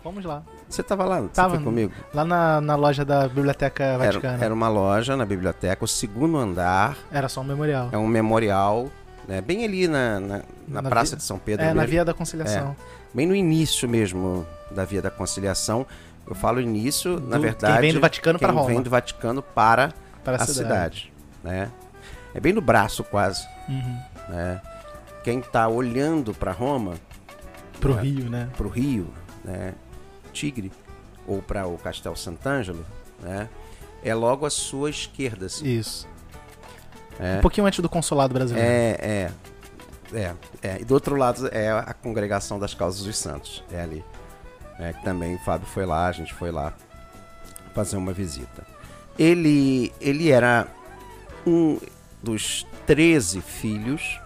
Fomos 0.07 0.23
lá. 0.23 0.41
Você 0.69 0.79
estava 0.79 1.03
lá? 1.03 1.19
Você 1.19 1.27
tava 1.33 1.55
foi 1.55 1.63
comigo? 1.65 1.91
Lá 2.13 2.23
na, 2.23 2.61
na 2.61 2.75
loja 2.75 3.03
da 3.03 3.27
Biblioteca 3.27 3.97
Vaticana. 3.97 4.35
Era, 4.35 4.45
era, 4.45 4.53
uma 4.53 4.69
loja 4.69 5.17
na 5.17 5.25
biblioteca, 5.25 5.83
o 5.83 5.87
segundo 5.87 6.37
andar. 6.37 6.97
Era 7.11 7.27
só 7.27 7.41
um 7.41 7.43
memorial. 7.43 7.89
É 7.91 7.97
um 7.97 8.07
memorial, 8.07 8.87
né, 9.27 9.41
bem 9.41 9.65
ali 9.65 9.87
na, 9.87 10.19
na, 10.19 10.37
na, 10.67 10.81
na 10.81 10.89
Praça 10.89 11.11
via, 11.11 11.17
de 11.17 11.23
São 11.23 11.37
Pedro. 11.37 11.63
É, 11.63 11.67
mesmo. 11.67 11.81
na 11.81 11.85
Via 11.85 12.05
da 12.05 12.13
Conciliação. 12.13 12.75
É, 12.79 13.15
bem 13.15 13.27
no 13.27 13.35
início 13.35 13.87
mesmo 13.87 14.45
da 14.71 14.85
Via 14.85 15.01
da 15.01 15.11
Conciliação. 15.11 15.85
Eu 16.25 16.35
falo 16.35 16.59
início, 16.59 17.19
do, 17.19 17.27
na 17.27 17.37
verdade. 17.37 17.73
Quem 17.73 17.81
vem 17.81 17.93
do 17.93 17.99
Vaticano 17.99 18.39
para 18.39 18.51
Roma. 18.51 18.67
vem 18.67 18.81
do 18.81 18.89
Vaticano 18.89 19.41
para, 19.41 19.93
para 20.23 20.37
a, 20.37 20.43
a 20.43 20.45
cidade. 20.45 21.11
cidade. 21.11 21.13
né? 21.43 21.71
É 22.33 22.39
bem 22.39 22.53
no 22.53 22.61
braço 22.61 23.03
quase. 23.03 23.47
Uhum. 23.67 23.99
Né? 24.29 24.61
Quem 25.23 25.39
está 25.39 25.67
olhando 25.67 26.33
para 26.33 26.51
Roma. 26.51 26.95
Pro 27.79 27.95
né, 27.95 28.01
Rio, 28.01 28.29
né? 28.29 28.49
Pro 28.57 28.69
Rio, 28.69 29.07
né? 29.43 29.73
Tigre 30.33 30.71
ou 31.27 31.41
para 31.41 31.67
o 31.67 31.77
Castel 31.77 32.15
Sant'Angelo, 32.15 32.85
né? 33.21 33.49
É 34.03 34.13
logo 34.15 34.45
à 34.45 34.49
sua 34.49 34.89
esquerda, 34.89 35.47
assim. 35.47 35.67
Isso. 35.67 36.07
É. 37.19 37.37
Um 37.37 37.41
pouquinho 37.41 37.65
antes 37.65 37.79
do 37.79 37.89
consulado 37.89 38.33
brasileiro. 38.33 38.69
É, 38.69 38.97
é. 38.99 39.31
É, 40.13 40.33
é, 40.61 40.81
e 40.81 40.85
do 40.85 40.93
outro 40.93 41.15
lado 41.17 41.49
é 41.51 41.69
a 41.69 41.93
congregação 41.93 42.57
das 42.57 42.73
causas 42.73 43.03
dos 43.03 43.17
santos, 43.17 43.63
é 43.71 43.81
ali. 43.81 44.03
É, 44.79 44.93
que 44.93 45.03
também 45.03 45.35
o 45.35 45.39
Fábio 45.39 45.67
foi 45.67 45.85
lá, 45.85 46.07
a 46.07 46.11
gente 46.11 46.33
foi 46.33 46.51
lá 46.51 46.73
fazer 47.73 47.97
uma 47.97 48.13
visita. 48.13 48.65
Ele, 49.17 49.91
ele 49.99 50.29
era 50.29 50.67
um 51.45 51.79
dos 52.21 52.65
13 52.85 53.41
filhos 53.41 54.19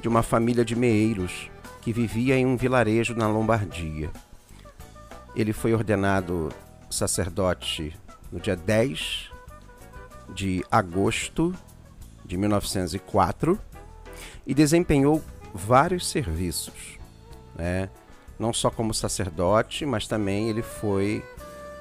de 0.00 0.08
uma 0.08 0.22
família 0.22 0.64
de 0.64 0.76
meeiros 0.76 1.50
que 1.82 1.92
vivia 1.92 2.36
em 2.36 2.46
um 2.46 2.56
vilarejo 2.56 3.14
na 3.14 3.28
Lombardia. 3.28 4.10
Ele 5.34 5.52
foi 5.52 5.74
ordenado 5.74 6.50
sacerdote 6.88 7.94
no 8.32 8.40
dia 8.40 8.56
10 8.56 9.30
de 10.34 10.64
agosto 10.70 11.54
de 12.26 12.36
1904 12.36 13.58
e 14.46 14.54
desempenhou 14.54 15.22
vários 15.54 16.06
serviços, 16.08 16.98
né? 17.54 17.88
não 18.38 18.52
só 18.52 18.70
como 18.70 18.92
sacerdote, 18.92 19.86
mas 19.86 20.06
também 20.06 20.48
ele 20.48 20.62
foi 20.62 21.24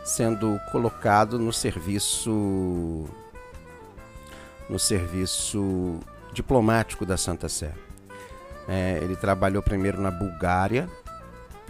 sendo 0.05 0.59
colocado 0.71 1.39
no 1.39 1.51
serviço 1.51 3.05
no 4.69 4.79
serviço 4.79 5.99
diplomático 6.33 7.05
da 7.05 7.17
Santa 7.17 7.47
Sé. 7.47 7.71
É, 8.67 8.99
ele 9.01 9.15
trabalhou 9.15 9.61
primeiro 9.61 10.01
na 10.01 10.09
Bulgária, 10.09 10.89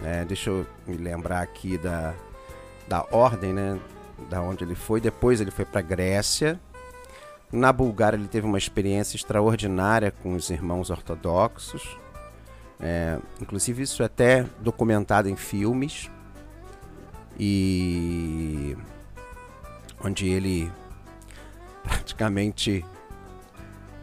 é, 0.02 0.24
deixa 0.24 0.50
eu 0.50 0.66
me 0.86 0.96
lembrar 0.96 1.42
aqui 1.42 1.76
da, 1.76 2.14
da 2.88 3.06
ordem, 3.10 3.52
né, 3.52 3.78
da 4.30 4.40
onde 4.40 4.64
ele 4.64 4.74
foi. 4.74 5.00
Depois 5.00 5.40
ele 5.40 5.50
foi 5.50 5.64
para 5.64 5.82
Grécia, 5.82 6.58
na 7.52 7.72
Bulgária 7.72 8.16
ele 8.16 8.28
teve 8.28 8.46
uma 8.46 8.58
experiência 8.58 9.16
extraordinária 9.16 10.10
com 10.10 10.34
os 10.34 10.50
irmãos 10.50 10.90
ortodoxos. 10.90 11.96
É, 12.78 13.18
inclusive 13.40 13.82
isso 13.82 14.02
é 14.02 14.06
até 14.06 14.44
documentado 14.60 15.28
em 15.28 15.36
filmes. 15.36 16.10
E 17.38 18.76
onde 20.02 20.28
ele 20.28 20.70
praticamente 21.82 22.84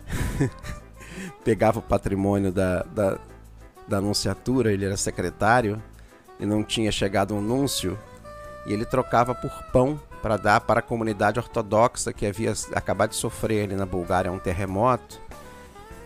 pegava 1.44 1.80
o 1.80 1.82
patrimônio 1.82 2.52
da, 2.52 2.84
da, 2.84 3.20
da 3.88 3.98
anunciatura, 3.98 4.72
ele 4.72 4.86
era 4.86 4.98
secretário 4.98 5.82
e 6.40 6.46
não 6.46 6.64
tinha 6.64 6.92
chegado 6.92 7.36
um 7.36 7.42
núncio, 7.42 7.98
e 8.66 8.74
ele 8.74 8.86
trocava 8.86 9.36
por 9.36 9.52
pão 9.72 10.00
para 10.24 10.38
dar 10.38 10.62
para 10.62 10.80
a 10.80 10.82
comunidade 10.82 11.38
ortodoxa 11.38 12.14
que 12.14 12.26
havia 12.26 12.54
acabado 12.74 13.10
de 13.10 13.18
sofrer 13.18 13.66
ali 13.66 13.76
na 13.76 13.86
Bulgária 13.86 14.32
um 14.32 14.40
terremoto. 14.40 15.20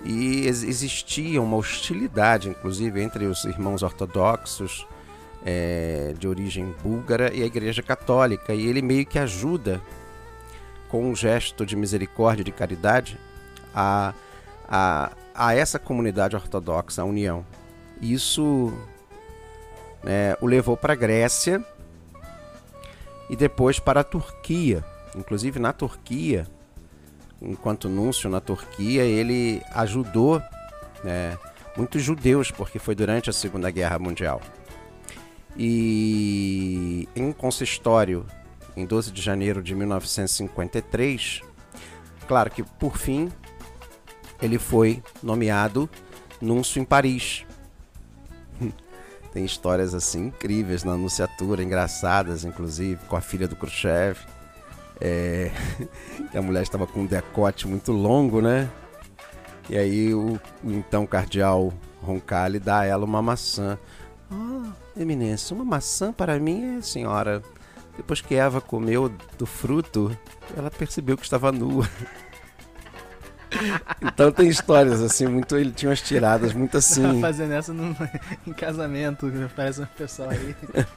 E 0.03 0.47
existia 0.47 1.39
uma 1.39 1.55
hostilidade, 1.55 2.49
inclusive, 2.49 2.99
entre 2.99 3.25
os 3.25 3.45
irmãos 3.45 3.83
ortodoxos 3.83 4.87
é, 5.45 6.15
de 6.17 6.27
origem 6.27 6.73
búlgara 6.81 7.31
e 7.31 7.43
a 7.43 7.45
Igreja 7.45 7.83
Católica. 7.83 8.55
E 8.55 8.65
ele 8.65 8.81
meio 8.81 9.05
que 9.05 9.19
ajuda, 9.19 9.79
com 10.89 11.11
um 11.11 11.15
gesto 11.15 11.63
de 11.63 11.75
misericórdia, 11.75 12.43
de 12.43 12.51
caridade, 12.51 13.19
a, 13.73 14.15
a, 14.67 15.11
a 15.35 15.53
essa 15.53 15.77
comunidade 15.77 16.35
ortodoxa, 16.35 17.03
a 17.03 17.05
união. 17.05 17.45
Isso 18.01 18.73
né, 20.03 20.35
o 20.41 20.47
levou 20.47 20.75
para 20.75 20.93
a 20.93 20.95
Grécia 20.95 21.63
e 23.29 23.35
depois 23.35 23.79
para 23.79 24.01
a 24.01 24.03
Turquia. 24.03 24.83
Inclusive 25.15 25.59
na 25.59 25.73
Turquia, 25.73 26.47
enquanto 27.41 27.89
núncio 27.89 28.29
na 28.29 28.39
Turquia, 28.39 29.03
ele 29.03 29.61
ajudou 29.73 30.41
né, 31.03 31.37
muitos 31.75 32.01
judeus, 32.01 32.51
porque 32.51 32.79
foi 32.79 32.95
durante 32.95 33.29
a 33.29 33.33
Segunda 33.33 33.69
Guerra 33.71 33.99
Mundial. 33.99 34.41
E 35.55 37.07
em 37.15 37.23
um 37.23 37.33
consistório, 37.33 38.25
em 38.75 38.85
12 38.85 39.11
de 39.11 39.21
janeiro 39.21 39.61
de 39.61 39.73
1953, 39.73 41.41
claro 42.27 42.51
que 42.51 42.61
por 42.63 42.97
fim 42.97 43.31
ele 44.41 44.59
foi 44.59 45.01
nomeado 45.23 45.89
núncio 46.39 46.79
em 46.79 46.85
Paris. 46.85 47.45
Tem 49.37 49.45
histórias 49.45 49.93
assim 49.93 50.25
incríveis 50.25 50.83
na 50.83 50.93
anunciatura, 50.93 51.61
engraçadas, 51.61 52.43
inclusive, 52.43 52.99
com 53.05 53.15
a 53.15 53.21
filha 53.21 53.47
do 53.47 53.55
Khrushchev. 53.55 54.17
É... 54.99 55.51
a 56.33 56.41
mulher 56.41 56.63
estava 56.63 56.87
com 56.87 57.01
um 57.01 57.05
decote 57.05 57.67
muito 57.67 57.91
longo, 57.91 58.41
né? 58.41 58.67
E 59.69 59.77
aí 59.77 60.11
o, 60.11 60.39
o 60.63 60.71
então 60.71 61.05
cardeal 61.05 61.71
Roncalli 62.01 62.57
dá 62.57 62.79
a 62.79 62.85
ela 62.85 63.05
uma 63.05 63.21
maçã. 63.21 63.77
Ah, 64.31 64.73
oh, 64.73 64.99
eminência, 64.99 65.53
uma 65.55 65.63
maçã 65.63 66.11
para 66.11 66.39
mim 66.39 66.79
é 66.79 66.81
senhora. 66.81 67.43
Depois 67.95 68.21
que 68.21 68.33
Eva 68.33 68.59
comeu 68.59 69.07
do 69.37 69.45
fruto, 69.45 70.17
ela 70.57 70.71
percebeu 70.71 71.15
que 71.15 71.25
estava 71.25 71.51
nua. 71.51 71.87
Então 74.01 74.31
tem 74.31 74.47
histórias 74.47 75.01
assim, 75.01 75.27
muito. 75.27 75.55
Ele 75.55 75.71
tinha 75.71 75.89
umas 75.89 76.01
tiradas 76.01 76.53
muito 76.53 76.77
assim. 76.77 77.19
fazendo 77.21 77.53
essa 77.53 77.73
no, 77.73 77.95
em 78.45 78.53
casamento, 78.53 79.31
parece 79.55 79.81
um 79.81 79.85
pessoal 79.85 80.29
aí. 80.29 80.55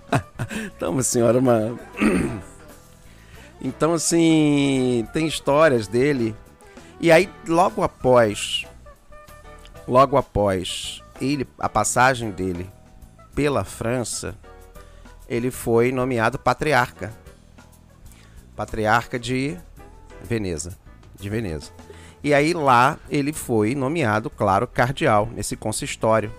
então, 0.77 0.93
uma 0.93 1.03
senhora, 1.03 1.39
uma. 1.39 1.79
Então, 3.63 3.93
assim, 3.93 5.07
tem 5.13 5.27
histórias 5.27 5.87
dele. 5.87 6.35
E 6.99 7.13
aí, 7.13 7.29
logo 7.47 7.83
após. 7.83 8.65
Logo 9.87 10.17
após 10.17 11.03
ele, 11.21 11.47
a 11.59 11.69
passagem 11.69 12.31
dele 12.31 12.71
pela 13.35 13.65
França, 13.65 14.35
ele 15.29 15.51
foi 15.51 15.93
nomeado 15.93 16.39
patriarca. 16.39 17.13
Patriarca 18.57 19.19
de 19.19 19.57
Veneza. 20.23 20.77
De 21.19 21.29
Veneza. 21.29 21.71
E 22.23 22.35
aí 22.35 22.53
lá 22.53 22.99
ele 23.09 23.33
foi 23.33 23.75
nomeado, 23.75 24.29
claro, 24.29 24.67
cardeal, 24.67 25.27
nesse 25.35 25.57
consistório, 25.57 26.33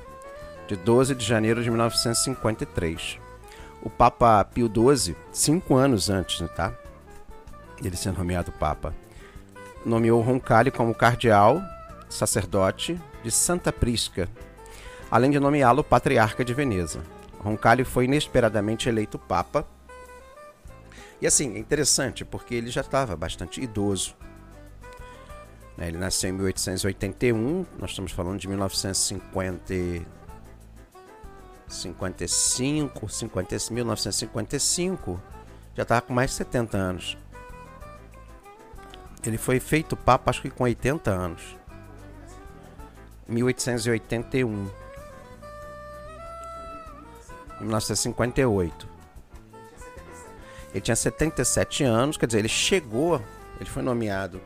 de 0.68 0.76
12 0.76 1.16
de 1.16 1.26
janeiro 1.26 1.64
de 1.64 1.70
1953. 1.70 3.18
O 3.82 3.90
Papa 3.90 4.44
Pio 4.46 4.70
XII, 4.70 5.16
cinco 5.32 5.76
anos 5.76 6.10
antes, 6.10 6.40
tá? 6.56 6.72
Ele 7.84 7.98
ser 7.98 8.14
nomeado 8.14 8.52
Papa, 8.52 8.94
nomeou 9.84 10.22
Roncalli 10.22 10.70
como 10.70 10.94
cardeal, 10.94 11.62
sacerdote 12.08 13.00
de 13.24 13.32
Santa 13.32 13.74
Prisca, 13.74 14.30
além 15.10 15.32
de 15.32 15.40
nomeá-lo 15.40 15.84
patriarca 15.84 16.46
de 16.46 16.54
Veneza. 16.54 17.02
Roncalli 17.40 17.84
foi 17.84 18.06
inesperadamente 18.06 18.88
eleito 18.88 19.18
Papa. 19.18 19.66
E 21.20 21.26
assim, 21.26 21.56
é 21.56 21.60
interessante, 21.60 22.24
porque 22.24 22.54
ele 22.54 22.70
já 22.70 22.82
estava 22.82 23.16
bastante 23.16 23.60
idoso? 23.62 24.16
Ele 25.78 25.98
nasceu 25.98 26.30
em 26.30 26.34
1881, 26.34 27.66
nós 27.80 27.92
estamos 27.92 28.12
falando 28.12 28.40
de 28.40 28.48
1950, 28.48 29.74
55, 31.68 33.10
50, 33.10 33.56
1955, 33.72 35.22
já 35.76 35.84
estava 35.84 36.02
com 36.02 36.14
mais 36.14 36.32
de 36.32 36.38
70 36.38 36.78
anos. 36.78 37.18
Ele 39.26 39.38
foi 39.38 39.60
feito 39.60 39.96
papa, 39.96 40.30
acho 40.30 40.42
que 40.42 40.50
com 40.50 40.64
80 40.64 41.10
anos. 41.10 41.56
1881. 43.28 44.70
1958. 47.60 48.90
Ele 50.72 50.82
tinha 50.82 50.96
77 50.96 51.84
anos, 51.84 52.18
quer 52.18 52.26
dizer, 52.26 52.40
ele 52.40 52.48
chegou, 52.48 53.22
ele 53.60 53.70
foi 53.70 53.84
nomeado 53.84 54.42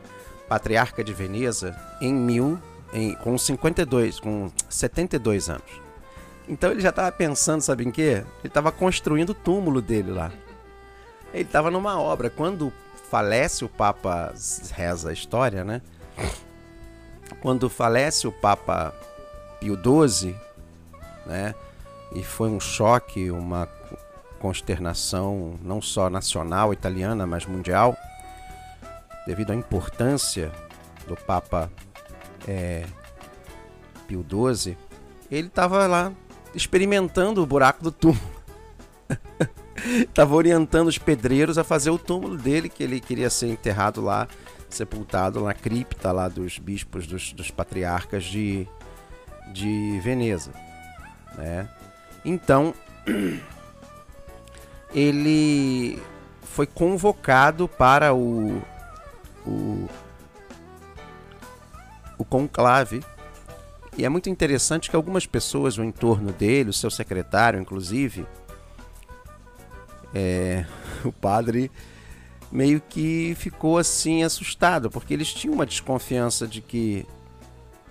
patriarca 0.48 1.02
de 1.02 1.12
Veneza 1.12 1.76
em 2.00 2.12
mil, 2.12 2.58
em, 2.92 3.14
com 3.14 3.36
52, 3.36 4.20
com 4.20 4.50
72 4.68 5.48
anos. 5.48 5.86
Então 6.48 6.70
ele 6.70 6.80
já 6.80 6.90
estava 6.90 7.10
pensando, 7.10 7.60
sabe 7.60 7.84
em 7.84 7.90
quê? 7.90 8.24
Ele 8.38 8.48
estava 8.48 8.70
construindo 8.70 9.30
o 9.30 9.34
túmulo 9.34 9.82
dele 9.82 10.12
lá. 10.12 10.30
Ele 11.34 11.42
estava 11.42 11.70
numa 11.70 12.00
obra. 12.00 12.30
Quando 12.30 12.72
falece 13.10 13.64
o 13.64 13.68
Papa, 13.68 14.32
reza 14.72 15.10
a 15.10 15.12
história, 15.12 15.64
né? 15.64 15.82
Quando 17.40 17.68
falece 17.68 18.26
o 18.26 18.32
Papa 18.32 18.94
Pio 19.60 19.76
XII, 19.76 20.36
né? 21.26 21.54
E 22.14 22.22
foi 22.22 22.48
um 22.48 22.60
choque, 22.60 23.30
uma 23.30 23.68
consternação 24.38 25.58
não 25.62 25.82
só 25.82 26.08
nacional 26.08 26.72
italiana, 26.72 27.26
mas 27.26 27.44
mundial 27.46 27.96
devido 29.26 29.50
à 29.50 29.54
importância 29.54 30.52
do 31.06 31.16
Papa 31.16 31.70
é, 32.46 32.84
Pio 34.06 34.24
XII, 34.24 34.76
ele 35.30 35.48
estava 35.48 35.86
lá 35.86 36.12
experimentando 36.54 37.42
o 37.42 37.46
buraco 37.46 37.82
do 37.82 37.90
túmulo. 37.92 38.36
Estava 39.76 40.34
orientando 40.34 40.88
os 40.88 40.96
pedreiros 40.96 41.58
a 41.58 41.64
fazer 41.64 41.90
o 41.90 41.98
túmulo 41.98 42.36
dele, 42.36 42.68
que 42.68 42.82
ele 42.82 42.98
queria 42.98 43.28
ser 43.28 43.48
enterrado 43.48 44.00
lá, 44.00 44.26
sepultado 44.70 45.44
na 45.44 45.52
cripta 45.52 46.10
lá 46.12 46.28
dos 46.28 46.58
bispos, 46.58 47.06
dos, 47.06 47.32
dos 47.32 47.50
patriarcas 47.50 48.24
de, 48.24 48.66
de 49.52 50.00
Veneza, 50.02 50.52
né? 51.36 51.68
Então 52.24 52.74
ele 54.94 56.00
foi 56.42 56.66
convocado 56.66 57.68
para 57.68 58.14
o, 58.14 58.62
o, 59.46 59.88
o 62.18 62.24
conclave. 62.24 63.02
E 63.96 64.04
é 64.04 64.08
muito 64.08 64.28
interessante 64.28 64.90
que 64.90 64.96
algumas 64.96 65.26
pessoas 65.26 65.76
no 65.76 65.84
entorno 65.84 66.32
dele, 66.32 66.70
o 66.70 66.72
seu 66.72 66.90
secretário, 66.90 67.60
inclusive, 67.60 68.26
é, 70.14 70.66
o 71.04 71.12
padre 71.12 71.70
meio 72.50 72.80
que 72.80 73.34
ficou 73.38 73.76
assim 73.78 74.22
assustado, 74.22 74.90
porque 74.90 75.12
eles 75.12 75.32
tinham 75.32 75.54
uma 75.54 75.66
desconfiança 75.66 76.46
de 76.46 76.60
que 76.60 77.04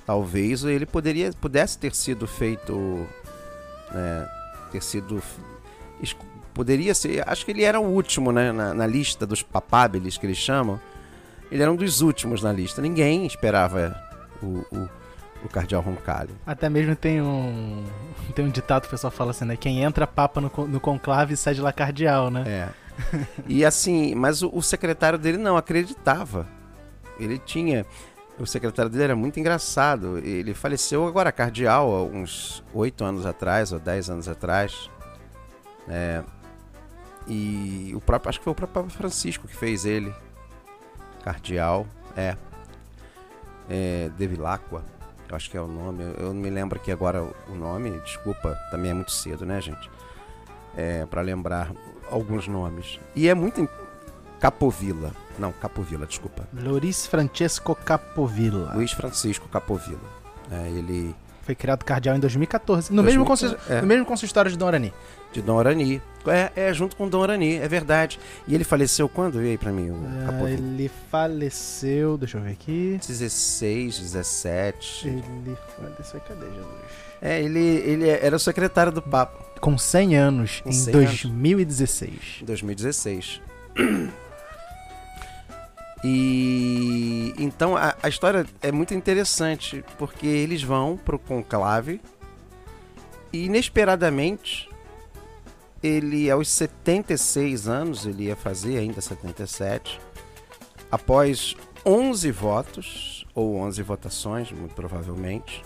talvez 0.05 0.63
ele 0.63 0.85
poderia 0.85 1.31
pudesse 1.33 1.77
ter 1.77 1.93
sido 1.93 2.25
feito, 2.25 3.05
né, 3.91 4.29
ter 4.71 4.81
sido 4.81 5.21
poderia 6.55 6.95
ser. 6.95 7.27
Acho 7.29 7.45
que 7.45 7.51
ele 7.51 7.63
era 7.63 7.79
o 7.79 7.83
último 7.83 8.31
né, 8.31 8.51
na, 8.51 8.73
na 8.73 8.87
lista 8.87 9.27
dos 9.27 9.43
papábeles 9.43 10.17
que 10.17 10.25
eles 10.25 10.37
chamam. 10.37 10.79
Ele 11.55 11.61
era 11.63 11.71
um 11.71 11.75
dos 11.77 12.01
últimos 12.01 12.43
na 12.43 12.51
lista. 12.51 12.81
Ninguém 12.81 13.25
esperava 13.25 13.95
o, 14.43 14.65
o, 14.75 14.89
o 15.45 15.47
cardeal 15.47 15.81
Roncalli. 15.81 16.35
Até 16.45 16.67
mesmo 16.69 16.97
tem 16.97 17.21
um 17.21 17.85
tem 18.35 18.43
um 18.43 18.49
ditado 18.49 18.81
que 18.81 18.87
o 18.89 18.91
pessoal 18.91 19.09
fala 19.09 19.31
assim, 19.31 19.45
né? 19.45 19.55
Quem 19.55 19.81
entra 19.81 20.05
papa 20.05 20.41
no, 20.41 20.51
no 20.67 20.79
conclave 20.81 21.37
sai 21.37 21.53
de 21.53 21.61
lá 21.61 21.71
cardeal, 21.71 22.29
né? 22.29 22.43
É. 22.45 22.69
e 23.47 23.63
assim, 23.63 24.13
mas 24.15 24.41
o, 24.41 24.49
o 24.53 24.61
secretário 24.61 25.17
dele 25.17 25.37
não 25.37 25.55
acreditava. 25.55 26.45
Ele 27.17 27.39
tinha 27.39 27.85
o 28.37 28.45
secretário 28.45 28.91
dele 28.91 29.05
era 29.05 29.15
muito 29.15 29.39
engraçado. 29.39 30.17
Ele 30.17 30.53
faleceu 30.53 31.07
agora 31.07 31.31
cardeal, 31.31 32.09
uns 32.11 32.61
oito 32.73 33.05
anos 33.05 33.25
atrás, 33.25 33.71
ou 33.71 33.79
dez 33.79 34.09
anos 34.09 34.27
atrás. 34.27 34.89
É, 35.87 36.21
e 37.25 37.93
o 37.95 38.01
próprio, 38.01 38.27
acho 38.27 38.39
que 38.39 38.43
foi 38.43 38.51
o 38.51 38.55
próprio 38.55 38.83
Papa 38.83 38.89
Francisco 38.89 39.47
que 39.47 39.55
fez 39.55 39.85
ele. 39.85 40.13
Cardeal, 41.25 41.87
é. 42.15 42.37
é 43.67 44.11
de 44.15 44.27
Vilacqua, 44.27 44.83
eu 45.27 45.35
acho 45.35 45.49
que 45.49 45.57
é 45.57 45.61
o 45.61 45.67
nome. 45.67 46.03
Eu 46.19 46.27
não 46.27 46.35
me 46.35 46.51
lembro 46.51 46.79
aqui 46.79 46.91
agora 46.91 47.23
o 47.49 47.55
nome, 47.55 47.99
desculpa, 48.01 48.55
também 48.69 48.91
é 48.91 48.93
muito 48.93 49.11
cedo, 49.11 49.43
né, 49.43 49.59
gente? 49.59 49.89
É, 50.77 51.03
para 51.07 51.21
lembrar 51.21 51.71
alguns 52.11 52.47
nomes. 52.47 52.99
E 53.15 53.27
é 53.27 53.33
muito. 53.33 53.67
Capovilla. 54.39 55.11
Não, 55.39 55.51
Capovilla, 55.51 56.05
desculpa. 56.05 56.47
Luiz 56.53 57.07
Francesco 57.07 57.73
Capovilla. 57.73 58.73
Luiz 58.75 58.91
Francisco 58.91 59.49
Capovilla. 59.49 59.99
É, 60.51 60.69
ele. 60.69 61.15
Foi 61.45 61.55
criado 61.55 61.83
cardeal 61.83 62.15
em 62.15 62.19
2014. 62.19 62.91
No, 62.91 63.03
2014, 63.03 63.43
mesmo, 63.43 63.55
consist... 63.55 63.71
é. 63.71 63.81
no 63.81 63.87
mesmo 63.87 64.05
consistório 64.05 64.51
de 64.51 64.57
Dom 64.57 64.67
Arani 64.67 64.93
de 65.35 65.41
Dom 65.41 65.59
Arani. 65.59 66.01
É, 66.27 66.51
é, 66.55 66.73
junto 66.73 66.95
com 66.95 67.07
Dom 67.07 67.21
Arani, 67.21 67.55
é 67.55 67.67
verdade. 67.67 68.19
E 68.47 68.55
ele 68.55 68.63
faleceu 68.63 69.07
quando? 69.07 69.43
E 69.43 69.49
aí 69.49 69.57
pra 69.57 69.71
mim? 69.71 69.91
Ah, 70.27 70.49
ele 70.49 70.89
faleceu, 71.11 72.17
deixa 72.17 72.37
eu 72.37 72.41
ver 72.41 72.51
aqui. 72.51 72.99
16, 73.05 73.99
17. 73.99 75.07
Ele 75.07 75.57
faleceu, 75.77 76.19
cadê 76.21 76.45
Jesus? 76.45 76.65
É, 77.21 77.41
ele, 77.41 77.59
ele 77.59 78.09
era 78.09 78.35
o 78.35 78.39
secretário 78.39 78.91
do 78.91 79.01
Papa. 79.01 79.45
Com 79.59 79.77
100 79.77 80.15
anos, 80.15 80.61
com 80.61 80.71
100 80.71 80.89
em 80.89 80.97
2016. 80.97 82.11
Anos. 82.11 82.41
2016. 82.43 83.41
E 86.03 87.33
então 87.37 87.75
a, 87.75 87.95
a, 88.01 88.09
história 88.09 88.45
é 88.61 88.71
muito 88.71 88.93
interessante 88.93 89.83
porque 89.97 90.27
eles 90.27 90.61
vão 90.61 90.97
pro 90.97 91.17
conclave 91.17 91.99
e 93.33 93.45
inesperadamente 93.45 94.69
ele 95.81 96.29
aos 96.29 96.49
76 96.49 97.67
anos, 97.67 98.05
ele 98.05 98.25
ia 98.25 98.35
fazer 98.35 98.77
ainda 98.77 99.01
77, 99.01 99.99
após 100.91 101.55
11 101.85 102.31
votos, 102.31 103.27
ou 103.35 103.57
11 103.57 103.83
votações, 103.83 104.51
muito 104.51 104.73
provavelmente, 104.73 105.63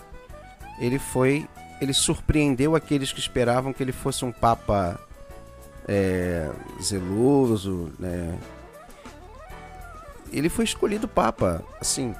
ele 0.78 0.98
foi, 0.98 1.48
ele 1.80 1.94
surpreendeu 1.94 2.74
aqueles 2.74 3.12
que 3.12 3.20
esperavam 3.20 3.72
que 3.72 3.82
ele 3.82 3.92
fosse 3.92 4.24
um 4.24 4.32
papa 4.32 5.00
é, 5.88 6.50
zeloso, 6.82 7.90
né? 7.98 8.38
Ele 10.32 10.48
foi 10.48 10.64
escolhido 10.64 11.08
papa, 11.08 11.64
assim, 11.80 12.14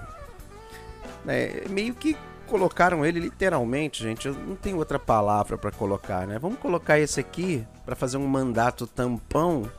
né? 1.24 1.62
meio 1.68 1.94
que 1.94 2.16
colocaram 2.46 3.06
ele 3.06 3.20
literalmente, 3.20 4.02
gente. 4.02 4.26
Eu 4.26 4.34
não 4.34 4.56
tenho 4.56 4.76
outra 4.76 4.98
palavra 4.98 5.56
para 5.56 5.70
colocar, 5.70 6.26
né? 6.26 6.38
Vamos 6.38 6.58
colocar 6.58 6.98
esse 6.98 7.20
aqui 7.20 7.64
para 7.86 7.94
fazer 7.94 8.16
um 8.16 8.26
mandato 8.26 8.86
tampão 8.86 9.70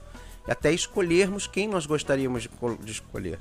até 0.47 0.71
escolhermos 0.71 1.45
quem 1.47 1.67
nós 1.67 1.85
gostaríamos 1.85 2.43
de, 2.43 2.49
de 2.81 2.91
escolher. 2.91 3.39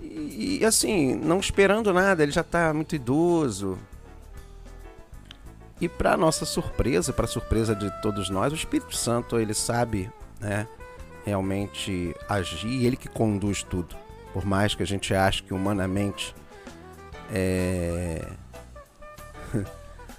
E, 0.00 0.58
e, 0.60 0.64
assim, 0.64 1.14
não 1.14 1.38
esperando 1.38 1.92
nada, 1.92 2.22
ele 2.22 2.32
já 2.32 2.40
está 2.40 2.74
muito 2.74 2.94
idoso. 2.94 3.78
E 5.80 5.88
para 5.88 6.16
nossa 6.16 6.44
surpresa, 6.44 7.12
para 7.12 7.26
surpresa 7.26 7.74
de 7.74 7.90
todos 8.02 8.28
nós, 8.28 8.52
o 8.52 8.56
Espírito 8.56 8.96
Santo 8.96 9.38
ele 9.38 9.54
sabe, 9.54 10.10
né, 10.40 10.68
realmente 11.24 12.14
agir, 12.28 12.84
ele 12.84 12.96
que 12.96 13.08
conduz 13.08 13.62
tudo. 13.62 13.96
Por 14.32 14.44
mais 14.44 14.74
que 14.74 14.82
a 14.82 14.86
gente 14.86 15.14
ache 15.14 15.42
que 15.42 15.52
humanamente 15.52 16.34
é... 17.32 18.26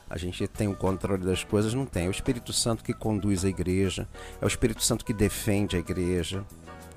a 0.09 0.17
gente 0.17 0.47
tem 0.47 0.67
o 0.67 0.75
controle 0.75 1.23
das 1.23 1.43
coisas, 1.43 1.73
não 1.73 1.85
tem. 1.85 2.05
É 2.05 2.07
o 2.07 2.11
Espírito 2.11 2.53
Santo 2.53 2.83
que 2.83 2.93
conduz 2.93 3.43
a 3.43 3.49
igreja, 3.49 4.07
é 4.41 4.45
o 4.45 4.47
Espírito 4.47 4.83
Santo 4.83 5.03
que 5.03 5.13
defende 5.13 5.75
a 5.75 5.79
igreja. 5.79 6.43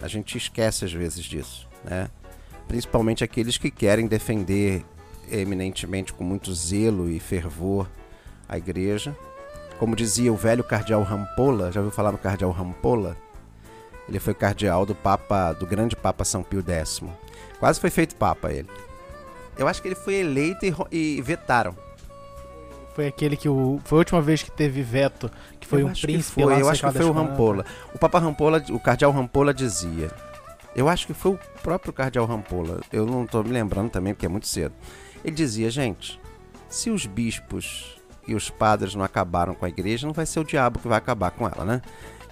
A 0.03 0.09
gente 0.09 0.37
esquece 0.37 0.85
às 0.85 0.93
vezes 0.93 1.25
disso, 1.25 1.67
né? 1.83 2.11
Principalmente 2.69 3.25
aqueles 3.25 3.57
que 3.57 3.71
querem 3.71 4.07
defender 4.07 4.85
eminentemente 5.31 6.13
com 6.13 6.25
muito 6.25 6.53
zelo 6.55 7.09
e 7.09 7.19
fervor 7.19 7.89
a 8.49 8.59
igreja. 8.59 9.17
Como 9.79 9.95
dizia 9.95 10.33
o 10.33 10.37
velho 10.37 10.65
cardeal 10.65 11.03
Rampola, 11.03 11.71
já 11.71 11.81
ouviu 11.81 11.95
falar 11.95 12.13
no 12.13 12.19
cardeal 12.19 12.51
Rampola? 12.51 13.17
Ele 14.09 14.21
foi 14.21 14.35
cardeal 14.35 14.87
do 14.87 14.95
Papa, 14.95 15.53
do 15.53 15.67
grande 15.67 15.97
Papa 15.97 16.25
São 16.25 16.43
Pio 16.43 16.65
X. 16.67 17.03
Quase 17.59 17.81
foi 17.81 17.91
feito 17.91 18.15
Papa 18.17 18.53
ele. 18.53 18.69
Eu 19.59 19.67
acho 19.67 19.81
que 19.81 19.89
ele 19.89 19.95
foi 19.95 20.15
eleito 20.17 20.65
e, 20.65 21.17
e 21.17 21.23
vetaram. 21.23 21.75
Foi 22.95 23.07
aquele 23.07 23.37
que 23.37 23.49
o. 23.49 23.81
Foi 23.85 23.97
a 23.97 24.01
última 24.01 24.23
vez 24.23 24.43
que 24.43 24.51
teve 24.51 24.83
veto, 24.83 25.31
que 25.61 25.67
foi 25.67 25.83
eu 25.83 25.87
um 25.87 25.93
príncipe 25.93 26.43
foi, 26.43 26.61
Eu 26.61 26.69
acho 26.69 26.87
que 26.87 26.93
foi 26.93 27.05
o 27.05 27.13
Rampola. 27.13 27.65
O 27.95 27.99
Papa 27.99 28.19
Rampola, 28.19 28.63
o 28.71 28.81
Cardeal 28.81 29.13
Rampola 29.13 29.53
dizia. 29.53 30.11
Eu 30.75 30.89
acho 30.89 31.07
que 31.07 31.15
foi 31.15 31.33
o 31.33 31.39
próprio 31.63 31.93
Cardeal 31.93 32.27
Rampola. 32.27 32.81
Eu 32.93 33.07
não 33.07 33.25
estou 33.25 33.43
me 33.43 33.51
lembrando 33.51 33.91
também, 33.91 34.15
porque 34.15 34.27
é 34.27 34.29
muito 34.29 34.47
cedo. 34.47 34.75
Ele 35.25 35.35
dizia, 35.35 35.71
gente, 35.71 36.21
se 36.69 36.91
os 36.91 37.07
bispos 37.07 37.97
e 38.27 38.35
os 38.35 38.51
padres 38.51 38.95
não 38.95 39.05
acabaram 39.05 39.55
com 39.55 39.65
a 39.65 39.69
igreja, 39.69 40.07
não 40.07 40.15
vai 40.15 40.27
ser 40.27 40.41
o 40.41 40.45
diabo 40.45 40.79
que 40.79 40.89
vai 40.89 40.99
acabar 40.99 41.31
com 41.31 41.47
ela, 41.47 41.65
né? 41.65 41.83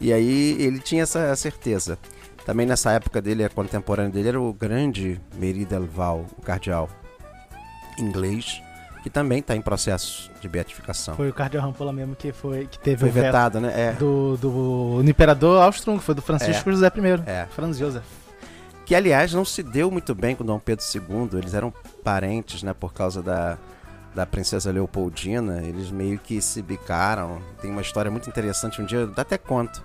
E 0.04 0.12
aí 0.12 0.54
ele 0.60 0.80
tinha 0.80 1.02
essa 1.02 1.34
certeza. 1.34 1.98
Também 2.44 2.66
nessa 2.66 2.92
época 2.92 3.22
dele, 3.22 3.42
a 3.42 3.48
contemporânea 3.48 4.12
dele 4.12 4.28
era 4.28 4.38
o 4.38 4.52
grande 4.52 5.18
Meri 5.38 5.64
Delval, 5.64 6.26
o 6.36 6.42
cardeal 6.42 6.90
inglês, 7.98 8.60
que 9.02 9.08
também 9.08 9.38
está 9.38 9.56
em 9.56 9.62
processo 9.62 10.30
de 10.42 10.46
beatificação. 10.46 11.16
Foi 11.16 11.30
o 11.30 11.32
Cardeal 11.32 11.64
Rampola 11.64 11.90
mesmo 11.90 12.14
que 12.14 12.32
foi 12.32 12.66
que 12.66 12.78
teve 12.78 12.98
foi 12.98 13.08
o 13.08 13.12
vetado, 13.12 13.62
né? 13.62 13.72
É. 13.74 13.92
Do, 13.92 14.36
do, 14.36 15.02
do 15.02 15.10
imperador 15.10 15.62
Austro, 15.62 15.96
que 15.96 16.04
foi 16.04 16.14
do 16.14 16.20
Francisco 16.20 16.68
é. 16.68 16.72
José 16.72 16.86
I. 16.86 17.30
É. 17.30 17.46
Franz 17.46 17.78
Joseph. 17.78 18.04
Que 18.84 18.94
aliás 18.94 19.32
não 19.32 19.42
se 19.42 19.62
deu 19.62 19.90
muito 19.90 20.14
bem 20.14 20.36
com 20.36 20.44
Dom 20.44 20.58
Pedro 20.58 20.84
II. 20.94 21.38
Eles 21.38 21.54
eram 21.54 21.72
parentes, 22.02 22.62
né? 22.62 22.74
Por 22.74 22.92
causa 22.92 23.22
da 23.22 23.56
da 24.14 24.24
princesa 24.24 24.70
Leopoldina, 24.70 25.62
eles 25.62 25.90
meio 25.90 26.18
que 26.18 26.40
se 26.40 26.62
bicaram. 26.62 27.42
Tem 27.60 27.70
uma 27.70 27.82
história 27.82 28.10
muito 28.10 28.28
interessante, 28.28 28.80
um 28.80 28.84
dia 28.84 29.00
eu 29.00 29.12
até 29.16 29.36
conto. 29.36 29.82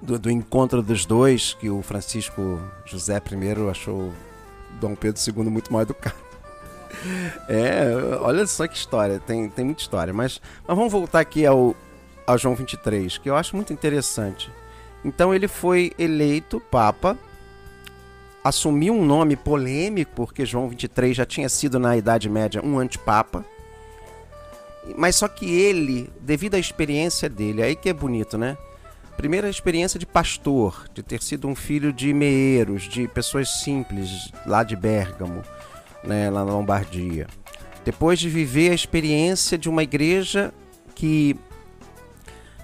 Do, 0.00 0.18
do, 0.18 0.30
encontro 0.30 0.82
dos 0.82 1.06
dois, 1.06 1.54
que 1.54 1.70
o 1.70 1.80
Francisco 1.80 2.60
José 2.84 3.16
I 3.16 3.70
achou 3.70 4.12
Dom 4.78 4.94
Pedro 4.94 5.20
II 5.26 5.44
muito 5.44 5.72
mal 5.72 5.82
educado. 5.82 6.16
É, 7.48 7.86
olha 8.20 8.46
só 8.46 8.66
que 8.66 8.76
história, 8.76 9.18
tem, 9.18 9.48
tem 9.48 9.64
muita 9.64 9.82
história. 9.82 10.12
Mas, 10.14 10.40
mas 10.66 10.76
vamos 10.76 10.92
voltar 10.92 11.20
aqui 11.20 11.44
ao, 11.44 11.74
ao 12.26 12.38
João 12.38 12.54
23, 12.54 13.18
que 13.18 13.28
eu 13.28 13.36
acho 13.36 13.56
muito 13.56 13.72
interessante. 13.72 14.50
Então 15.04 15.34
ele 15.34 15.48
foi 15.48 15.92
eleito 15.98 16.60
Papa, 16.60 17.18
assumiu 18.44 18.92
um 18.92 19.04
nome 19.04 19.34
polêmico, 19.34 20.12
porque 20.14 20.44
João 20.44 20.68
23 20.68 21.16
já 21.16 21.24
tinha 21.24 21.48
sido 21.48 21.78
na 21.78 21.96
Idade 21.96 22.28
Média 22.28 22.62
um 22.62 22.78
antipapa. 22.78 23.44
Mas 24.96 25.16
só 25.16 25.26
que 25.26 25.50
ele, 25.50 26.10
devido 26.20 26.54
à 26.54 26.58
experiência 26.58 27.28
dele, 27.28 27.62
aí 27.62 27.74
que 27.74 27.88
é 27.88 27.92
bonito, 27.92 28.36
né? 28.36 28.56
Primeira 29.16 29.48
experiência 29.48 29.98
de 29.98 30.04
pastor, 30.04 30.86
de 30.92 31.02
ter 31.02 31.22
sido 31.22 31.48
um 31.48 31.54
filho 31.54 31.92
de 31.92 32.12
meeiros, 32.12 32.82
de 32.82 33.08
pessoas 33.08 33.48
simples 33.62 34.30
lá 34.44 34.62
de 34.62 34.76
Bérgamo 34.76 35.42
né, 36.06 36.30
lá 36.30 36.44
na 36.44 36.52
Lombardia. 36.52 37.26
Depois 37.84 38.18
de 38.18 38.28
viver 38.28 38.70
a 38.70 38.74
experiência 38.74 39.58
de 39.58 39.68
uma 39.68 39.82
igreja 39.82 40.52
que, 40.94 41.36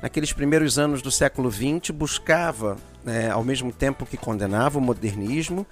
naqueles 0.02 0.32
primeiros 0.32 0.78
anos 0.78 1.02
do 1.02 1.10
século 1.10 1.50
XX, 1.50 1.90
buscava, 1.92 2.76
né, 3.04 3.30
ao 3.30 3.42
mesmo 3.42 3.72
tempo 3.72 4.06
que 4.06 4.16
condenava 4.16 4.78
o 4.78 4.82
modernismo, 4.82 5.66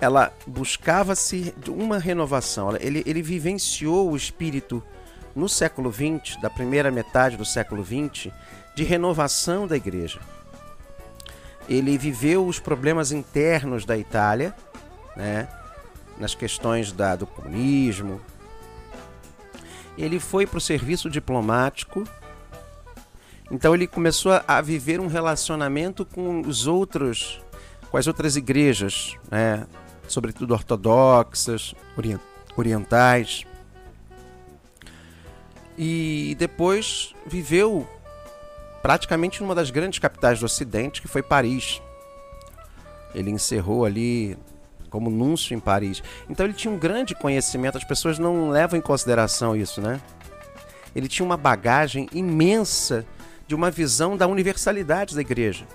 ela 0.00 0.32
buscava-se 0.46 1.54
uma 1.68 1.98
renovação. 1.98 2.76
Ele, 2.76 3.02
ele 3.06 3.22
vivenciou 3.22 4.10
o 4.10 4.16
espírito 4.16 4.82
no 5.34 5.48
século 5.48 5.92
XX, 5.92 6.40
da 6.40 6.48
primeira 6.48 6.90
metade 6.90 7.36
do 7.36 7.44
século 7.44 7.84
XX, 7.84 8.32
de 8.74 8.84
renovação 8.84 9.66
da 9.66 9.76
igreja. 9.76 10.20
Ele 11.68 11.96
viveu 11.96 12.46
os 12.46 12.60
problemas 12.60 13.10
internos 13.10 13.84
da 13.84 13.96
Itália, 13.96 14.54
né, 15.16 15.48
nas 16.18 16.34
questões 16.34 16.92
da, 16.92 17.16
do 17.16 17.26
comunismo. 17.26 18.20
Ele 19.96 20.20
foi 20.20 20.46
para 20.46 20.58
o 20.58 20.60
serviço 20.60 21.08
diplomático, 21.08 22.04
então 23.50 23.74
ele 23.74 23.86
começou 23.86 24.32
a, 24.46 24.60
viver 24.60 25.00
um 25.00 25.06
relacionamento 25.06 26.04
com 26.04 26.40
os 26.40 26.66
outros, 26.66 27.40
com 27.90 27.96
as 27.96 28.06
outras 28.06 28.36
igrejas, 28.36 29.16
né, 29.30 29.66
sobretudo 30.08 30.54
ortodoxas, 30.54 31.74
orientais. 32.56 33.44
E 35.76 36.36
depois 36.38 37.14
viveu 37.26 37.86
praticamente 38.82 39.42
numa 39.42 39.54
das 39.54 39.70
grandes 39.70 39.98
capitais 39.98 40.40
do 40.40 40.46
Ocidente, 40.46 41.02
que 41.02 41.08
foi 41.08 41.22
Paris. 41.22 41.80
Ele 43.14 43.30
encerrou 43.30 43.84
ali 43.84 44.36
como 44.90 45.10
núncio 45.10 45.54
em 45.54 45.60
Paris. 45.60 46.02
Então 46.28 46.46
ele 46.46 46.54
tinha 46.54 46.72
um 46.72 46.78
grande 46.78 47.14
conhecimento, 47.14 47.76
as 47.76 47.84
pessoas 47.84 48.18
não 48.18 48.50
levam 48.50 48.78
em 48.78 48.82
consideração 48.82 49.56
isso, 49.56 49.80
né? 49.80 50.00
Ele 50.94 51.08
tinha 51.08 51.26
uma 51.26 51.36
bagagem 51.36 52.08
imensa 52.12 53.04
de 53.46 53.54
uma 53.54 53.70
visão 53.70 54.16
da 54.16 54.26
universalidade 54.26 55.14
da 55.14 55.20
igreja. 55.20 55.66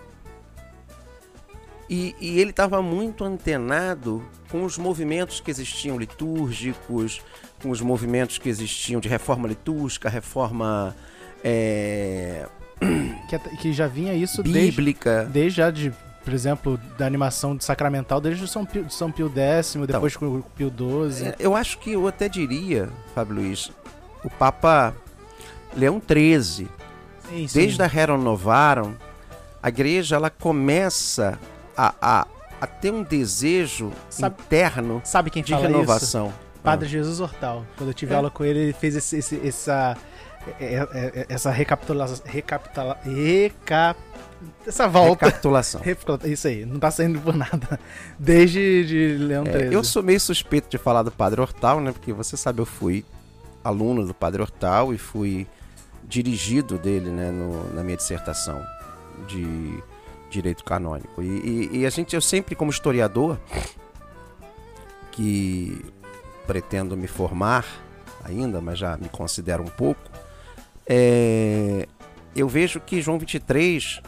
E, 1.89 2.15
e 2.19 2.39
ele 2.39 2.51
estava 2.51 2.82
muito 2.82 3.23
antenado 3.23 4.23
com 4.51 4.63
os 4.63 4.77
movimentos 4.77 5.39
que 5.39 5.49
existiam 5.49 5.97
litúrgicos, 5.97 7.21
com 7.62 7.71
os 7.71 7.82
movimentos 7.82 8.38
que 8.38 8.47
existiam 8.47 9.01
de 9.01 9.10
reforma 9.10 9.47
litúrgica, 9.47 10.08
reforma. 10.08 10.95
É... 11.43 12.47
Que, 13.29 13.38
que, 13.58 13.73
já 13.73 13.86
vinha 13.86 14.12
isso 14.15 14.41
bíblica. 14.41 15.17
Desde, 15.17 15.34
desde 15.34 15.58
já 15.58 15.69
de, 15.69 15.93
por 16.23 16.34
exemplo, 16.34 16.79
da 16.97 17.05
animação 17.05 17.55
de 17.55 17.63
sacramental, 17.63 18.19
desde 18.19 18.43
o 18.43 18.47
São 18.47 18.65
Pio, 18.65 18.89
São 18.89 19.12
Pio 19.12 19.32
X, 19.36 19.75
então, 19.75 19.86
depois 19.86 20.15
com 20.15 20.25
o 20.25 20.43
Pio 20.55 20.73
XII. 21.12 21.27
É, 21.27 21.36
eu 21.38 21.55
acho 21.55 21.77
que 21.77 21.91
eu 21.91 22.08
até 22.08 22.27
diria, 22.27 22.89
Fábio 23.13 23.36
Luiz, 23.36 23.71
o 24.23 24.32
Papa 24.32 24.95
Leão 25.75 26.01
XIII, 26.01 26.67
sim, 27.30 27.48
sim. 27.48 27.60
desde 27.60 27.82
a 27.82 27.88
Rerum 27.88 28.18
Novarum, 28.18 28.94
a 29.62 29.70
igreja 29.70 30.15
ela 30.15 30.30
começa 30.30 31.39
a, 31.78 31.94
a, 32.02 32.28
a 32.62 32.68
ter 32.68 32.92
um 32.92 33.04
desejo 33.04 33.92
sabe, 34.10 34.36
interno 34.42 35.02
sabe 35.04 35.30
quem 35.30 35.44
de 35.44 35.54
renovação. 35.54 36.28
Isso? 36.28 36.50
Padre 36.63 36.88
ah. 36.88 36.89
Jesus 36.89 37.20
Hortal. 37.20 37.65
Quando 37.78 37.89
eu 37.89 37.94
tive 37.94 38.13
é. 38.13 38.15
aula 38.15 38.30
com 38.30 38.44
ele, 38.44 38.60
ele 38.60 38.74
fez 38.74 38.96
esse, 38.96 39.18
esse, 39.18 39.48
essa, 39.48 39.98
é, 40.60 40.76
é, 40.76 40.88
é, 40.94 41.26
essa 41.30 41.52
recapitulação. 41.52 42.22
Recapitula, 42.26 42.98
recap, 43.04 44.00
essa 44.65 44.88
volta. 44.88 45.26
Recapitulação. 45.26 45.82
Isso 46.26 46.48
aí, 46.48 46.65
não 46.65 46.80
tá 46.80 46.92
saindo 46.92 47.20
por 47.20 47.36
nada. 47.36 47.80
Desde 48.18 48.86
de 48.86 49.24
Leão 49.24 49.44
é, 49.48 49.74
Eu 49.74 49.84
sou 49.84 50.04
meio 50.04 50.20
suspeito 50.20 50.70
de 50.70 50.78
falar 50.78 51.04
do 51.04 51.12
Padre 51.12 51.42
Hortal, 51.42 51.80
né? 51.80 51.92
Porque 51.92 52.13
você 52.13 52.36
sabe, 52.36 52.60
eu 52.60 52.65
fui 52.65 53.06
aluno 53.63 54.06
do 54.06 54.13
Padre 54.13 54.42
Hortal 54.42 54.94
e 54.94 54.98
fui 54.98 55.48
dirigido 56.10 56.78
dele, 56.80 57.12
né, 57.12 57.32
no, 57.32 57.72
na 57.74 57.84
minha 57.84 57.95
dissertação 57.95 58.65
de 59.28 59.82
direito 60.30 60.63
canônico. 60.63 61.22
E, 61.22 61.28
e, 61.28 61.78
e, 61.78 61.86
a 61.86 61.89
gente, 61.89 62.15
eu 62.15 62.22
sempre, 62.22 62.56
como 62.56 62.72
historiador, 62.72 63.38
que 65.12 65.86
pretendo 66.48 66.98
me 66.98 67.08
formar 67.08 67.65
ainda, 68.24 68.60
mas 68.60 68.80
já 68.80 68.98
me 68.98 69.08
considero 69.08 69.63
um 69.63 69.67
pouco, 69.67 70.02
é, 70.88 71.88
eu 72.36 72.50
vejo 72.50 72.80
que 72.80 73.02
João 73.02 73.19
23 73.19 74.02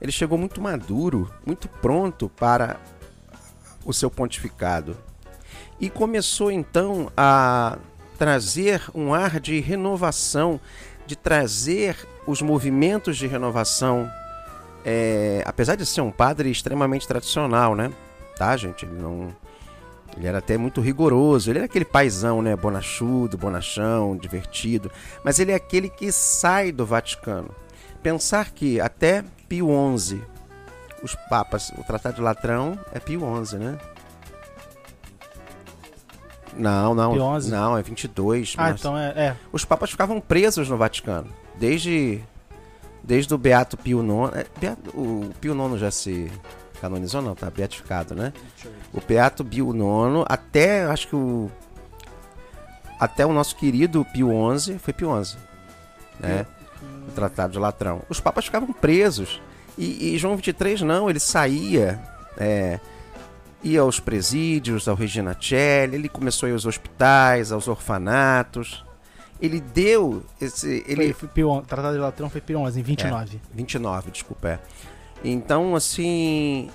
ele 0.00 0.12
chegou 0.12 0.36
muito 0.36 0.60
maduro, 0.60 1.30
muito 1.46 1.68
pronto 1.68 2.28
para 2.28 2.80
o 3.84 3.92
seu 3.92 4.10
pontificado. 4.10 4.96
E 5.80 5.88
começou 5.88 6.50
então 6.50 7.10
a 7.16 7.78
trazer 8.18 8.82
um 8.94 9.14
ar 9.14 9.38
de 9.38 9.60
renovação, 9.60 10.60
de 11.06 11.16
trazer 11.16 11.96
os 12.26 12.42
movimentos 12.42 13.16
de 13.16 13.26
renovação 13.26 14.10
é, 14.88 15.42
apesar 15.44 15.74
de 15.74 15.84
ser 15.84 16.00
um 16.00 16.12
padre 16.12 16.48
extremamente 16.48 17.08
tradicional, 17.08 17.74
né? 17.74 17.90
Tá, 18.38 18.56
gente? 18.56 18.84
Ele 18.84 18.94
não. 18.94 19.34
Ele 20.16 20.28
era 20.28 20.38
até 20.38 20.56
muito 20.56 20.80
rigoroso. 20.80 21.50
Ele 21.50 21.58
era 21.58 21.66
aquele 21.66 21.84
paizão, 21.84 22.40
né? 22.40 22.54
Bonachudo, 22.54 23.36
bonachão, 23.36 24.16
divertido. 24.16 24.88
Mas 25.24 25.40
ele 25.40 25.50
é 25.50 25.56
aquele 25.56 25.90
que 25.90 26.12
sai 26.12 26.70
do 26.70 26.86
Vaticano. 26.86 27.50
Pensar 28.00 28.52
que 28.52 28.80
até 28.80 29.24
Pio 29.48 29.68
XI, 29.98 30.22
os 31.02 31.16
papas, 31.28 31.70
o 31.70 31.82
Tratado 31.82 32.16
de 32.16 32.22
Latrão 32.22 32.78
é 32.92 33.00
Pio 33.00 33.22
XI, 33.44 33.56
né? 33.56 33.78
Não, 36.56 36.94
não. 36.94 37.12
Pio 37.12 37.40
XI? 37.40 37.50
Não, 37.50 37.76
é 37.76 37.82
22. 37.82 38.54
Ah, 38.56 38.62
mas... 38.62 38.80
então 38.80 38.96
é, 38.96 39.08
é. 39.16 39.36
Os 39.52 39.64
papas 39.64 39.90
ficavam 39.90 40.20
presos 40.20 40.68
no 40.68 40.76
Vaticano. 40.76 41.28
Desde 41.58 42.22
desde 43.06 43.32
o 43.32 43.38
Beato 43.38 43.76
Pio 43.76 44.02
IX. 44.02 44.36
É, 44.62 44.76
o 44.94 45.30
Pio 45.40 45.54
IX 45.54 45.80
já 45.80 45.90
se 45.90 46.30
canonizou, 46.80 47.22
não, 47.22 47.34
tá 47.34 47.48
beatificado, 47.48 48.14
né? 48.14 48.32
O 48.92 49.00
Beato 49.00 49.44
Pio 49.44 49.70
IX, 49.74 50.24
até 50.28 50.84
acho 50.84 51.08
que 51.08 51.16
o. 51.16 51.50
Até 52.98 53.24
o 53.26 53.32
nosso 53.32 53.56
querido 53.56 54.04
Pio 54.06 54.30
XI, 54.58 54.78
foi 54.78 54.92
Pio 54.92 55.24
XI, 55.24 55.36
né? 56.18 56.46
O 57.08 57.12
Tratado 57.12 57.52
de 57.52 57.58
Latrão. 57.58 58.02
Os 58.08 58.20
papas 58.20 58.46
ficavam 58.46 58.72
presos. 58.72 59.40
E, 59.78 60.14
e 60.14 60.18
João 60.18 60.38
XXIII 60.38 60.84
não, 60.84 61.10
ele 61.10 61.20
saía, 61.20 62.00
é, 62.38 62.80
ia 63.62 63.80
aos 63.80 63.98
presídios, 63.98 64.88
ao 64.88 64.94
Regina 64.94 65.36
Celli, 65.40 65.96
ele 65.96 66.08
começou 66.08 66.46
a 66.46 66.50
ir 66.50 66.52
aos 66.52 66.66
hospitais, 66.66 67.52
aos 67.52 67.68
orfanatos, 67.68 68.84
ele 69.40 69.60
deu 69.60 70.24
esse. 70.40 70.84
Ele... 70.86 71.12
Foi, 71.12 71.28
foi 71.28 71.62
Tratado 71.66 71.94
de 71.94 72.00
Latrão 72.00 72.30
foi 72.30 72.40
Pio 72.40 72.66
em 72.68 72.82
29. 72.82 73.36
É, 73.36 73.56
29, 73.56 74.10
desculpa. 74.10 74.48
É. 74.48 74.58
Então, 75.24 75.74
assim, 75.74 76.70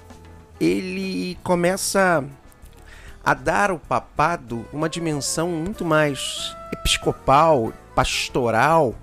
ele 0.59 1.37
começa 1.43 2.23
a 3.23 3.33
dar 3.33 3.71
ao 3.71 3.79
papado 3.79 4.65
uma 4.71 4.89
dimensão 4.89 5.49
muito 5.49 5.85
mais 5.85 6.55
episcopal, 6.71 7.73
pastoral, 7.95 8.95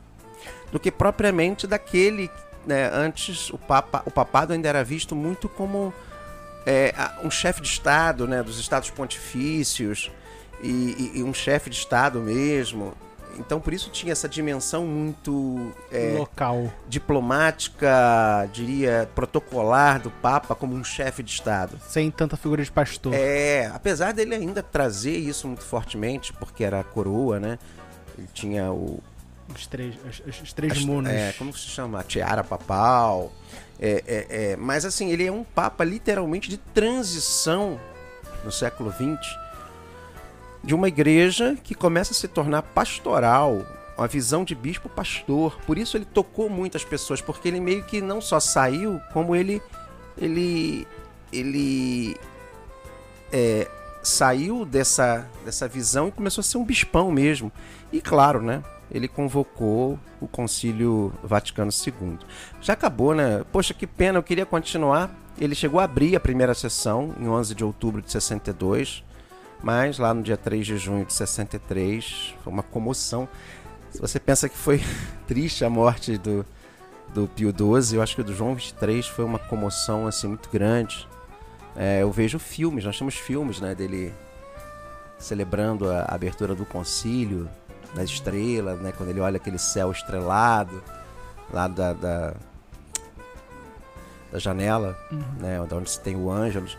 do 0.70 0.78
que 0.78 0.90
propriamente 0.90 1.66
daquele. 1.66 2.30
Né, 2.66 2.90
antes, 2.92 3.48
o, 3.50 3.56
papa, 3.56 4.02
o 4.04 4.10
papado 4.10 4.52
ainda 4.52 4.68
era 4.68 4.84
visto 4.84 5.16
muito 5.16 5.48
como 5.48 5.92
é, 6.68 6.92
um 7.22 7.30
chefe 7.30 7.62
de 7.62 7.68
Estado 7.68 8.28
né, 8.28 8.42
dos 8.42 8.60
Estados 8.60 8.90
Pontifícios 8.90 10.10
e, 10.62 10.68
e, 10.68 11.18
e 11.20 11.22
um 11.22 11.32
chefe 11.32 11.70
de 11.70 11.76
Estado 11.76 12.20
mesmo. 12.20 12.92
Então 13.38 13.58
por 13.58 13.72
isso 13.72 13.88
tinha 13.88 14.12
essa 14.12 14.28
dimensão 14.28 14.84
muito 14.84 15.72
é, 15.90 16.16
local, 16.18 16.70
diplomática, 16.86 18.46
diria 18.52 19.08
protocolar 19.14 20.00
do 20.00 20.10
Papa 20.10 20.54
como 20.54 20.74
um 20.74 20.84
chefe 20.84 21.22
de 21.22 21.30
Estado, 21.30 21.78
sem 21.88 22.10
tanta 22.10 22.36
figura 22.36 22.62
de 22.62 22.70
pastor. 22.70 23.14
É, 23.14 23.66
apesar 23.72 24.12
dele 24.12 24.34
ainda 24.34 24.62
trazer 24.62 25.16
isso 25.16 25.46
muito 25.46 25.64
fortemente, 25.64 26.34
porque 26.34 26.64
era 26.64 26.80
a 26.80 26.84
coroa, 26.84 27.40
né? 27.40 27.58
Ele 28.18 28.28
tinha 28.34 28.70
o 28.72 29.00
os 29.54 29.66
três, 29.66 29.94
os, 30.26 30.40
os 30.42 30.52
três 30.52 30.84
munos. 30.84 31.10
É, 31.10 31.32
como 31.38 31.52
se 31.52 31.68
chama? 31.68 32.00
A 32.00 32.02
tiara 32.02 32.44
papal. 32.44 33.32
É, 33.80 34.02
é, 34.06 34.26
é, 34.28 34.56
mas 34.56 34.84
assim, 34.84 35.10
ele 35.10 35.26
é 35.26 35.32
um 35.32 35.44
papa 35.44 35.84
literalmente 35.84 36.48
de 36.48 36.56
transição 36.56 37.78
no 38.44 38.50
século 38.50 38.92
XX 38.92 39.38
de 40.62 40.74
uma 40.74 40.88
igreja 40.88 41.56
que 41.62 41.74
começa 41.74 42.12
a 42.12 42.14
se 42.14 42.26
tornar 42.26 42.62
pastoral, 42.62 43.64
uma 43.96 44.08
visão 44.08 44.44
de 44.44 44.54
bispo 44.54 44.88
pastor. 44.88 45.58
Por 45.66 45.78
isso 45.78 45.96
ele 45.96 46.04
tocou 46.04 46.50
muitas 46.50 46.84
pessoas, 46.84 47.20
porque 47.20 47.48
ele 47.48 47.60
meio 47.60 47.84
que 47.84 48.00
não 48.00 48.20
só 48.20 48.40
saiu, 48.40 49.00
como 49.12 49.34
ele 49.34 49.62
ele 50.16 50.86
ele 51.32 52.16
é, 53.32 53.68
saiu 54.02 54.64
dessa 54.64 55.28
dessa 55.44 55.68
visão 55.68 56.08
e 56.08 56.12
começou 56.12 56.40
a 56.40 56.44
ser 56.44 56.58
um 56.58 56.64
bispão 56.64 57.12
mesmo. 57.12 57.52
E 57.92 58.00
claro, 58.00 58.42
né? 58.42 58.62
Ele 58.90 59.06
convocou 59.06 59.98
o 60.20 60.26
Concílio 60.26 61.12
Vaticano 61.22 61.70
II. 61.70 62.18
Já 62.60 62.72
acabou, 62.72 63.14
né? 63.14 63.44
Poxa, 63.52 63.74
que 63.74 63.86
pena, 63.86 64.18
eu 64.18 64.22
queria 64.22 64.46
continuar. 64.46 65.10
Ele 65.38 65.54
chegou 65.54 65.78
a 65.78 65.84
abrir 65.84 66.16
a 66.16 66.20
primeira 66.20 66.54
sessão 66.54 67.14
em 67.20 67.28
11 67.28 67.54
de 67.54 67.64
outubro 67.64 68.02
de 68.02 68.10
62 68.10 69.04
Mas 69.62 69.98
lá 69.98 70.12
no 70.12 70.22
dia 70.22 70.36
3 70.36 70.66
de 70.66 70.76
junho 70.76 71.04
de 71.04 71.12
63 71.12 72.34
foi 72.42 72.52
uma 72.52 72.62
comoção. 72.62 73.28
Se 73.90 74.00
você 74.00 74.18
pensa 74.18 74.48
que 74.48 74.56
foi 74.56 74.82
triste 75.26 75.64
a 75.64 75.70
morte 75.70 76.18
do, 76.18 76.44
do 77.14 77.28
Pio 77.28 77.50
XII, 77.50 77.96
eu 77.96 78.02
acho 78.02 78.14
que 78.14 78.20
o 78.20 78.24
do 78.24 78.34
João 78.34 78.54
23 78.54 79.06
foi 79.06 79.24
uma 79.24 79.38
comoção 79.38 80.06
assim 80.06 80.28
muito 80.28 80.48
grande. 80.50 81.06
É, 81.76 82.02
eu 82.02 82.10
vejo 82.10 82.38
filmes, 82.38 82.84
nós 82.84 82.98
temos 82.98 83.14
filmes 83.14 83.60
né, 83.60 83.74
dele 83.74 84.12
celebrando 85.18 85.90
a 85.90 86.06
abertura 86.08 86.54
do 86.54 86.64
concílio, 86.64 87.48
das 87.94 88.10
estrelas, 88.10 88.78
né, 88.80 88.92
quando 88.96 89.10
ele 89.10 89.20
olha 89.20 89.36
aquele 89.36 89.58
céu 89.58 89.90
estrelado 89.90 90.82
lá 91.52 91.66
da, 91.66 91.92
da, 91.92 92.34
da 94.30 94.38
janela, 94.38 94.96
uhum. 95.10 95.22
né, 95.40 95.60
onde 95.60 95.90
se 95.90 96.00
tem 96.00 96.16
o 96.16 96.30
Ângelos. 96.30 96.76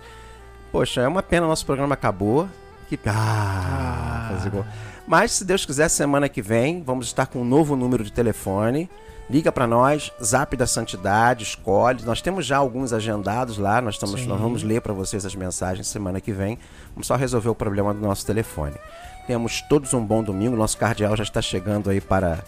Poxa, 0.71 1.01
é 1.01 1.07
uma 1.07 1.23
pena 1.23 1.45
o 1.45 1.49
nosso 1.49 1.65
programa 1.65 1.93
acabou. 1.93 2.47
Que... 2.87 2.99
Ah, 3.05 4.31
ah. 4.31 4.65
Mas 5.07 5.31
se 5.31 5.45
Deus 5.45 5.65
quiser, 5.65 5.89
semana 5.89 6.29
que 6.29 6.41
vem 6.41 6.83
vamos 6.83 7.07
estar 7.07 7.25
com 7.25 7.39
um 7.39 7.45
novo 7.45 7.75
número 7.75 8.03
de 8.03 8.11
telefone. 8.11 8.89
Liga 9.29 9.51
para 9.51 9.67
nós, 9.67 10.11
Zap 10.23 10.57
da 10.57 10.65
Santidade, 10.65 11.43
escolhe. 11.43 12.03
Nós 12.03 12.19
temos 12.19 12.47
já 12.47 12.57
alguns 12.57 12.91
agendados 12.91 13.59
lá, 13.59 13.79
nós, 13.79 13.93
estamos, 13.93 14.25
nós 14.25 14.41
vamos 14.41 14.63
ler 14.63 14.81
para 14.81 14.91
vocês 14.91 15.23
as 15.23 15.35
mensagens 15.35 15.87
semana 15.87 16.19
que 16.19 16.31
vem. 16.31 16.57
Vamos 16.95 17.05
só 17.05 17.15
resolver 17.15 17.49
o 17.49 17.53
problema 17.53 17.93
do 17.93 17.99
nosso 17.99 18.25
telefone. 18.25 18.75
Temos 19.27 19.61
todos 19.61 19.93
um 19.93 20.05
bom 20.05 20.23
domingo. 20.23 20.55
Nosso 20.55 20.77
cardeal 20.77 21.15
já 21.15 21.23
está 21.23 21.41
chegando 21.41 21.89
aí 21.89 22.01
para 22.01 22.43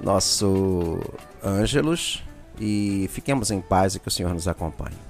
nosso 0.00 1.00
Ângelos. 1.42 2.22
E 2.58 3.08
fiquemos 3.12 3.50
em 3.50 3.60
paz 3.60 3.94
e 3.94 4.00
que 4.00 4.08
o 4.08 4.10
Senhor 4.10 4.32
nos 4.32 4.48
acompanhe. 4.48 5.05